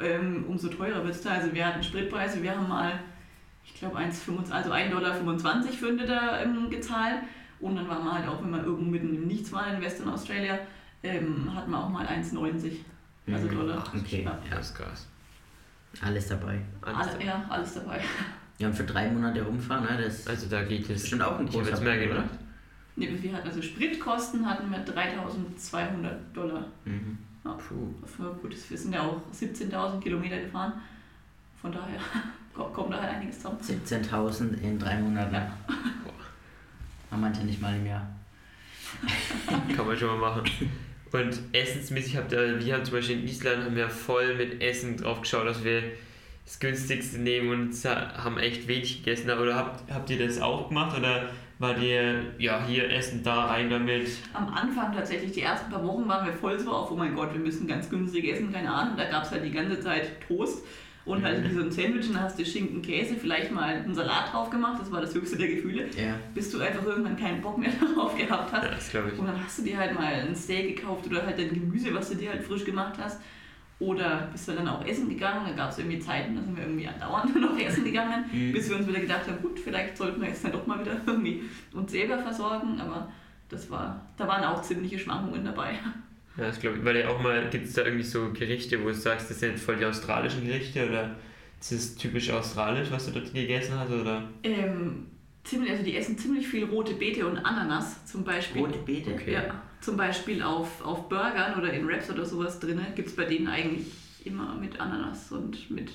ähm, 0.00 0.44
umso 0.48 0.68
teurer 0.68 1.04
wird 1.04 1.14
es 1.14 1.22
da. 1.22 1.30
Also 1.30 1.52
wir 1.54 1.64
hatten 1.66 1.82
Spritpreise, 1.82 2.42
wir 2.42 2.56
haben 2.56 2.68
mal, 2.68 2.98
ich 3.64 3.74
glaube, 3.74 3.96
1,25 3.98 4.50
also 4.50 4.72
1,25 4.72 4.90
Dollar 4.90 5.14
für 5.14 5.86
einen 5.88 5.98
Liter 5.98 6.68
gezahlt. 6.70 7.18
Und 7.60 7.76
dann 7.76 7.88
war 7.88 8.00
man 8.02 8.14
halt 8.18 8.28
auch, 8.28 8.42
wenn 8.42 8.50
man 8.50 8.64
irgendwo 8.64 8.90
mitten 8.90 9.14
im 9.14 9.26
Nichts 9.28 9.52
war 9.52 9.72
in 9.72 9.80
Western 9.80 10.08
Australia, 10.08 10.58
ähm, 11.04 11.54
hat 11.54 11.68
man 11.68 11.82
auch 11.82 11.88
mal 11.88 12.04
1,90 12.06 12.72
also 13.32 13.46
Mhm. 13.46 13.54
Dollar. 13.54 13.84
Okay, 13.96 14.22
Ja. 14.24 14.38
Das 14.50 14.70
ist 14.70 14.74
krass. 14.76 15.08
alles 16.02 16.26
dabei. 16.28 16.60
Alles 16.82 17.08
Alle, 17.08 17.24
ja, 17.24 17.44
alles 17.48 17.74
dabei. 17.74 18.00
Ja, 18.58 18.68
und 18.68 18.74
für 18.74 18.84
drei 18.84 19.08
Monate 19.10 19.42
rumfahren, 19.42 19.84
ne? 19.84 20.02
das 20.04 20.26
Also 20.26 20.46
da 20.48 20.62
geht 20.62 20.88
es. 20.88 21.02
Bestimmt 21.02 21.22
auch 21.22 21.38
ein 21.38 21.46
großer 21.46 21.70
jetzt 21.70 21.82
mehr 21.82 21.98
gedacht. 21.98 22.30
Ne, 22.96 23.08
wir 23.20 23.32
hatten 23.32 23.48
also 23.48 23.60
Spritkosten 23.60 24.48
hatten 24.48 24.70
wir 24.70 24.78
3200 24.78 26.36
Dollar. 26.36 26.64
Mhm. 26.84 27.18
Puh. 27.42 27.92
Für, 28.06 28.32
gut, 28.34 28.54
wir 28.70 28.78
sind 28.78 28.94
ja 28.94 29.02
auch 29.02 29.20
17.000 29.34 30.00
Kilometer 30.00 30.38
gefahren. 30.40 30.72
Von 31.60 31.72
daher 31.72 31.98
ko- 32.54 32.68
kommt 32.68 32.92
da 32.94 33.00
halt 33.00 33.16
einiges 33.16 33.36
zusammen. 33.38 33.58
17.000 33.60 34.60
in 34.62 34.78
drei 34.78 34.98
Monaten. 34.98 35.34
Ja. 35.34 35.50
Haben 37.10 37.20
manche 37.20 37.42
nicht 37.44 37.60
mal 37.60 37.74
im 37.76 37.86
Jahr. 37.86 38.06
Kann 39.76 39.86
man 39.86 39.96
schon 39.96 40.18
mal 40.20 40.30
machen. 40.30 40.44
Und 41.12 41.38
essensmäßig 41.52 42.16
habt 42.16 42.32
ihr, 42.32 42.64
wir 42.64 42.74
haben 42.74 42.84
zum 42.84 42.94
Beispiel 42.94 43.18
in 43.20 43.24
Island 43.28 43.64
haben 43.64 43.76
wir 43.76 43.88
voll 43.88 44.34
mit 44.36 44.60
Essen 44.62 44.96
drauf 44.96 45.20
geschaut, 45.20 45.46
dass 45.46 45.62
wir 45.62 45.82
das 46.44 46.60
günstigste 46.60 47.18
nehmen 47.18 47.50
und 47.50 47.84
haben 47.84 48.38
echt 48.38 48.68
wenig 48.68 49.02
gegessen. 49.02 49.30
Aber 49.30 49.54
habt, 49.54 49.90
habt 49.92 50.10
ihr 50.10 50.26
das 50.26 50.40
auch 50.40 50.68
gemacht 50.68 50.96
oder 50.98 51.30
war 51.58 51.74
dir, 51.74 52.34
ja, 52.38 52.64
hier 52.66 52.90
essen, 52.90 53.22
da 53.22 53.46
rein 53.46 53.70
damit? 53.70 54.08
Am 54.32 54.48
Anfang 54.48 54.92
tatsächlich, 54.92 55.32
die 55.32 55.42
ersten 55.42 55.70
paar 55.70 55.86
Wochen 55.86 56.06
waren 56.08 56.26
wir 56.26 56.32
voll 56.32 56.58
so 56.58 56.70
auf, 56.72 56.90
oh 56.90 56.96
mein 56.96 57.14
Gott, 57.14 57.32
wir 57.32 57.40
müssen 57.40 57.66
ganz 57.66 57.88
günstig 57.88 58.28
essen, 58.28 58.52
keine 58.52 58.70
Ahnung. 58.72 58.96
Da 58.96 59.08
gab 59.08 59.24
es 59.24 59.30
halt 59.30 59.44
die 59.44 59.52
ganze 59.52 59.80
Zeit 59.80 60.20
Toast 60.26 60.64
und 61.04 61.22
halt 61.22 61.44
wie 61.44 61.54
so 61.54 61.60
ein 61.60 61.70
Sandwich 61.70 62.08
und 62.08 62.20
hast 62.20 62.38
du 62.38 62.44
Schinken, 62.44 62.82
Käse, 62.82 63.14
vielleicht 63.14 63.52
mal 63.52 63.74
einen 63.74 63.94
Salat 63.94 64.32
drauf 64.32 64.50
gemacht, 64.50 64.80
das 64.80 64.90
war 64.90 65.00
das 65.00 65.14
höchste 65.14 65.36
der 65.36 65.48
Gefühle. 65.48 65.84
Ja. 65.96 66.16
Bis 66.34 66.50
du 66.50 66.60
einfach 66.60 66.84
irgendwann 66.84 67.16
keinen 67.16 67.40
Bock 67.40 67.58
mehr 67.58 67.70
darauf 67.96 68.16
gehabt 68.16 68.52
hast. 68.52 68.92
Ja, 68.92 69.02
das 69.02 69.12
ich. 69.12 69.18
Und 69.18 69.26
dann 69.26 69.42
hast 69.42 69.58
du 69.58 69.62
dir 69.62 69.76
halt 69.76 69.94
mal 69.94 70.12
ein 70.12 70.34
Steak 70.34 70.76
gekauft 70.76 71.06
oder 71.06 71.24
halt 71.24 71.38
dein 71.38 71.50
Gemüse, 71.50 71.94
was 71.94 72.10
du 72.10 72.16
dir 72.16 72.30
halt 72.30 72.42
frisch 72.42 72.64
gemacht 72.64 72.94
hast. 72.98 73.20
Oder 73.80 74.28
bist 74.32 74.46
du 74.48 74.52
dann 74.52 74.68
auch 74.68 74.84
essen 74.86 75.08
gegangen? 75.08 75.46
Da 75.48 75.52
gab 75.52 75.70
es 75.70 75.78
irgendwie 75.78 75.98
Zeiten, 75.98 76.36
da 76.36 76.42
sind 76.42 76.56
wir 76.56 76.64
irgendwie 76.64 76.86
andauernd 76.86 77.34
noch 77.40 77.58
essen 77.58 77.84
gegangen, 77.84 78.24
Mhm. 78.32 78.52
bis 78.52 78.68
wir 78.70 78.76
uns 78.76 78.86
wieder 78.86 79.00
gedacht 79.00 79.26
haben, 79.26 79.42
gut, 79.42 79.58
vielleicht 79.58 79.96
sollten 79.96 80.20
wir 80.20 80.28
jetzt 80.28 80.44
dann 80.44 80.52
doch 80.52 80.66
mal 80.66 80.80
wieder 80.80 80.96
irgendwie 81.06 81.42
uns 81.72 81.90
selber 81.90 82.18
versorgen. 82.18 82.80
Aber 82.80 83.10
das 83.48 83.68
war, 83.70 84.00
da 84.16 84.26
waren 84.28 84.44
auch 84.44 84.62
ziemliche 84.62 84.98
Schwankungen 84.98 85.44
dabei. 85.44 85.72
Ja, 86.36 86.44
das 86.46 86.58
glaube 86.60 86.78
ich. 86.78 86.84
Weil 86.84 86.96
ja 86.98 87.08
auch 87.08 87.20
mal, 87.20 87.48
gibt 87.50 87.66
es 87.66 87.74
da 87.74 87.82
irgendwie 87.82 88.04
so 88.04 88.32
Gerichte, 88.32 88.80
wo 88.82 88.88
du 88.88 88.94
sagst, 88.94 89.28
das 89.30 89.40
sind 89.40 89.50
jetzt 89.50 89.64
voll 89.64 89.76
die 89.76 89.84
australischen 89.84 90.44
Gerichte 90.46 90.88
oder 90.88 91.10
ist 91.60 91.72
das 91.72 91.94
typisch 91.96 92.30
australisch, 92.30 92.90
was 92.90 93.06
du 93.06 93.12
dort 93.12 93.32
gegessen 93.34 93.78
hast? 93.78 93.90
Oder? 93.90 94.22
Ähm, 94.42 95.06
ziemlich, 95.44 95.70
also 95.70 95.82
die 95.84 95.96
essen 95.96 96.18
ziemlich 96.18 96.46
viel 96.48 96.64
rote 96.64 96.94
Beete 96.94 97.26
und 97.26 97.38
Ananas 97.38 98.04
zum 98.06 98.24
Beispiel. 98.24 98.62
Rote 98.62 98.78
Beete. 98.78 99.12
Okay. 99.12 99.32
Ja, 99.34 99.62
zum 99.80 99.96
Beispiel 99.96 100.42
auf, 100.42 100.82
auf 100.84 101.08
Burgern 101.08 101.58
oder 101.58 101.72
in 101.72 101.86
Wraps 101.86 102.10
oder 102.10 102.24
sowas 102.24 102.58
drin 102.58 102.80
gibt 102.94 103.08
es 103.08 103.16
bei 103.16 103.24
denen 103.24 103.48
eigentlich 103.48 103.86
immer 104.24 104.54
mit 104.54 104.80
Ananas 104.80 105.30
und 105.32 105.70
mit 105.70 105.90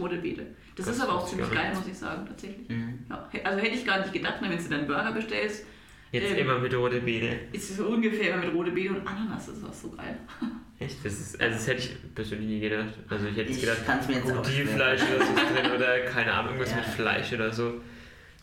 rote 0.00 0.16
Beete. 0.16 0.46
Das, 0.76 0.86
Das 0.86 0.96
ist 0.96 1.02
aber 1.02 1.14
auch 1.14 1.26
ziemlich 1.26 1.50
geil, 1.50 1.72
muss 1.74 1.86
ich 1.86 1.96
sagen, 1.96 2.26
tatsächlich. 2.26 2.68
Mhm. 2.68 2.98
Ja, 3.08 3.28
also 3.44 3.58
hätte 3.62 3.74
ich 3.76 3.84
gar 3.86 4.00
nicht 4.00 4.12
gedacht, 4.12 4.40
ne, 4.42 4.48
wenn 4.50 4.56
du 4.58 4.68
deinen 4.68 4.86
Burger 4.86 5.12
bestellst, 5.12 5.64
Jetzt 6.12 6.30
Ähm. 6.32 6.38
immer 6.38 6.58
mit 6.60 6.72
rote 6.72 7.00
Beete. 7.00 7.26
ist 7.52 7.68
es 7.70 7.76
so 7.78 7.86
ungefähr 7.86 8.34
immer 8.34 8.44
mit 8.46 8.54
rote 8.54 8.70
Beete 8.70 8.90
und 8.94 9.06
Ananas, 9.06 9.46
das 9.46 9.58
ist 9.58 9.64
auch 9.64 9.72
so 9.72 9.90
geil. 9.90 10.16
Echt? 10.78 11.04
Das, 11.04 11.12
ist, 11.14 11.40
also 11.40 11.54
das 11.56 11.66
hätte 11.66 11.78
ich 11.80 12.14
persönlich 12.14 12.48
nie 12.48 12.60
gedacht. 12.60 12.94
Also 13.10 13.26
ich 13.26 13.36
hätte 13.36 13.50
Ich 13.50 13.60
gedacht, 13.60 13.78
kann's 13.84 14.06
mir 14.06 14.14
jetzt 14.14 14.30
auch 14.30 14.34
Krokodilfleisch 14.36 15.00
schwer 15.00 15.16
oder 15.16 15.24
so 15.26 15.32
ist 15.34 15.50
drin 15.62 15.72
oder 15.74 16.00
keine 16.04 16.32
Ahnung, 16.32 16.52
irgendwas 16.52 16.70
Ja. 16.70 16.76
mit 16.78 16.86
Fleisch 16.86 17.32
oder 17.32 17.52
so. 17.52 17.80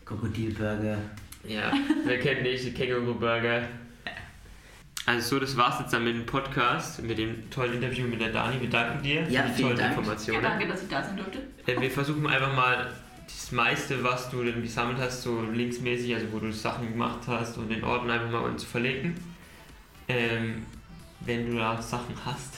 Krokodilburger. 0.04 0.98
Ja, 1.46 1.72
wer 2.04 2.18
kennt 2.20 2.42
nicht, 2.42 2.64
die 2.64 2.72
Känguru-Burger. 2.72 3.62
Also 5.06 5.34
so, 5.34 5.40
das 5.40 5.54
war's 5.56 5.80
jetzt 5.80 5.92
dann 5.92 6.04
mit 6.04 6.14
dem 6.14 6.24
Podcast, 6.24 7.02
mit 7.02 7.18
dem 7.18 7.50
tollen 7.50 7.74
Interview 7.74 8.06
mit 8.06 8.20
der 8.22 8.32
Dani. 8.32 8.58
Wir 8.60 8.70
danken 8.70 9.02
dir 9.02 9.22
Ja, 9.28 9.42
für 9.42 9.48
die 9.56 9.62
tollen 9.62 9.76
Dank. 9.76 9.92
Ja, 9.92 9.98
Informationen. 9.98 10.42
danke, 10.42 10.66
dass 10.66 10.82
ich 10.82 10.88
da 10.88 11.02
sein 11.02 11.16
durfte. 11.16 11.40
Wir 11.66 11.90
versuchen 11.90 12.26
einfach 12.26 12.54
mal 12.54 12.90
das 13.26 13.52
meiste, 13.52 14.02
was 14.02 14.30
du 14.30 14.42
denn 14.42 14.62
gesammelt 14.62 14.96
hast, 14.98 15.22
so 15.22 15.42
linksmäßig, 15.42 16.14
also 16.14 16.26
wo 16.32 16.38
du 16.38 16.50
Sachen 16.52 16.90
gemacht 16.92 17.20
hast 17.26 17.58
und 17.58 17.68
den 17.68 17.84
Orten 17.84 18.08
einfach 18.10 18.30
mal 18.30 18.40
unten 18.40 18.58
zu 18.58 18.66
verlinken. 18.66 19.14
Ähm, 20.08 20.62
wenn 21.20 21.50
du 21.50 21.58
da 21.58 21.80
Sachen 21.80 22.14
hast. 22.24 22.54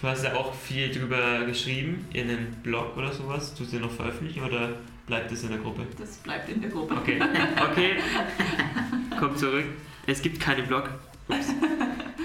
Du 0.00 0.06
hast 0.06 0.24
ja 0.24 0.34
auch 0.34 0.54
viel 0.54 0.90
drüber 0.92 1.44
geschrieben 1.46 2.06
in 2.12 2.28
einem 2.28 2.52
Blog 2.62 2.96
oder 2.96 3.12
sowas. 3.12 3.54
Tust 3.54 3.72
du 3.72 3.76
den 3.76 3.86
noch 3.86 3.90
veröffentlichen 3.92 4.42
oder 4.44 4.70
bleibt 5.08 5.32
das 5.32 5.42
in 5.42 5.48
der 5.48 5.58
Gruppe? 5.58 5.86
Das 5.98 6.18
bleibt 6.18 6.48
in 6.48 6.60
der 6.60 6.70
Gruppe. 6.70 6.94
Okay, 6.94 7.20
okay. 7.70 7.96
Komm 9.18 9.36
zurück. 9.36 9.64
Es 10.06 10.22
gibt 10.22 10.40
keinen 10.40 10.66
Blog. 10.66 10.90
Ups. 11.28 11.48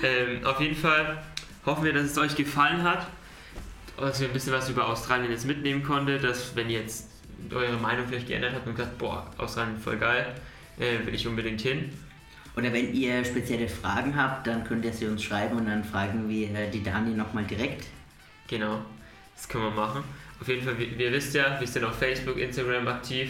Ähm, 0.03 0.45
auf 0.45 0.59
jeden 0.59 0.75
Fall 0.75 1.23
hoffen 1.65 1.85
wir, 1.85 1.93
dass 1.93 2.03
es 2.03 2.17
euch 2.17 2.35
gefallen 2.35 2.83
hat. 2.83 3.07
Dass 3.97 4.21
ihr 4.21 4.27
ein 4.27 4.33
bisschen 4.33 4.53
was 4.53 4.69
über 4.69 4.87
Australien 4.87 5.31
jetzt 5.31 5.45
mitnehmen 5.45 5.81
konntet. 5.83 6.23
Dass, 6.23 6.55
wenn 6.55 6.69
ihr 6.69 6.81
jetzt 6.81 7.09
eure 7.51 7.77
Meinung 7.77 8.05
vielleicht 8.07 8.27
geändert 8.27 8.53
habt 8.53 8.67
und 8.67 8.75
gesagt, 8.75 8.97
boah, 8.97 9.25
Australien 9.37 9.79
voll 9.79 9.97
geil, 9.97 10.35
äh, 10.77 11.05
will 11.05 11.15
ich 11.15 11.27
unbedingt 11.27 11.61
hin. 11.61 11.91
Oder 12.55 12.71
wenn 12.71 12.93
ihr 12.93 13.25
spezielle 13.25 13.67
Fragen 13.67 14.15
habt, 14.15 14.45
dann 14.45 14.63
könnt 14.63 14.85
ihr 14.85 14.93
sie 14.93 15.07
uns 15.07 15.23
schreiben 15.23 15.57
und 15.57 15.67
dann 15.67 15.83
fragen 15.83 16.29
wir 16.29 16.67
die 16.67 16.83
Dani 16.83 17.15
nochmal 17.15 17.45
direkt. 17.45 17.87
Genau, 18.47 18.79
das 19.35 19.49
können 19.49 19.63
wir 19.63 19.71
machen. 19.71 20.03
Auf 20.43 20.49
jeden 20.49 20.61
Fall, 20.61 20.77
wir, 20.77 20.97
wir 20.97 21.11
wisst 21.13 21.33
ja, 21.35 21.57
wir 21.57 21.65
sind 21.65 21.85
auf 21.85 21.97
Facebook, 21.97 22.37
Instagram 22.37 22.85
aktiv. 22.89 23.29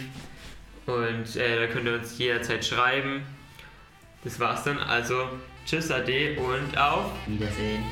Und 0.88 1.36
äh, 1.36 1.60
da 1.60 1.68
könnt 1.72 1.86
ihr 1.86 1.94
uns 1.94 2.18
jederzeit 2.18 2.66
schreiben. 2.66 3.22
Das 4.24 4.40
war's 4.40 4.64
dann. 4.64 4.80
Also, 4.80 5.30
tschüss, 5.64 5.92
ade 5.92 6.36
und 6.40 6.76
auf. 6.76 7.12
Wiedersehen. 7.28 7.84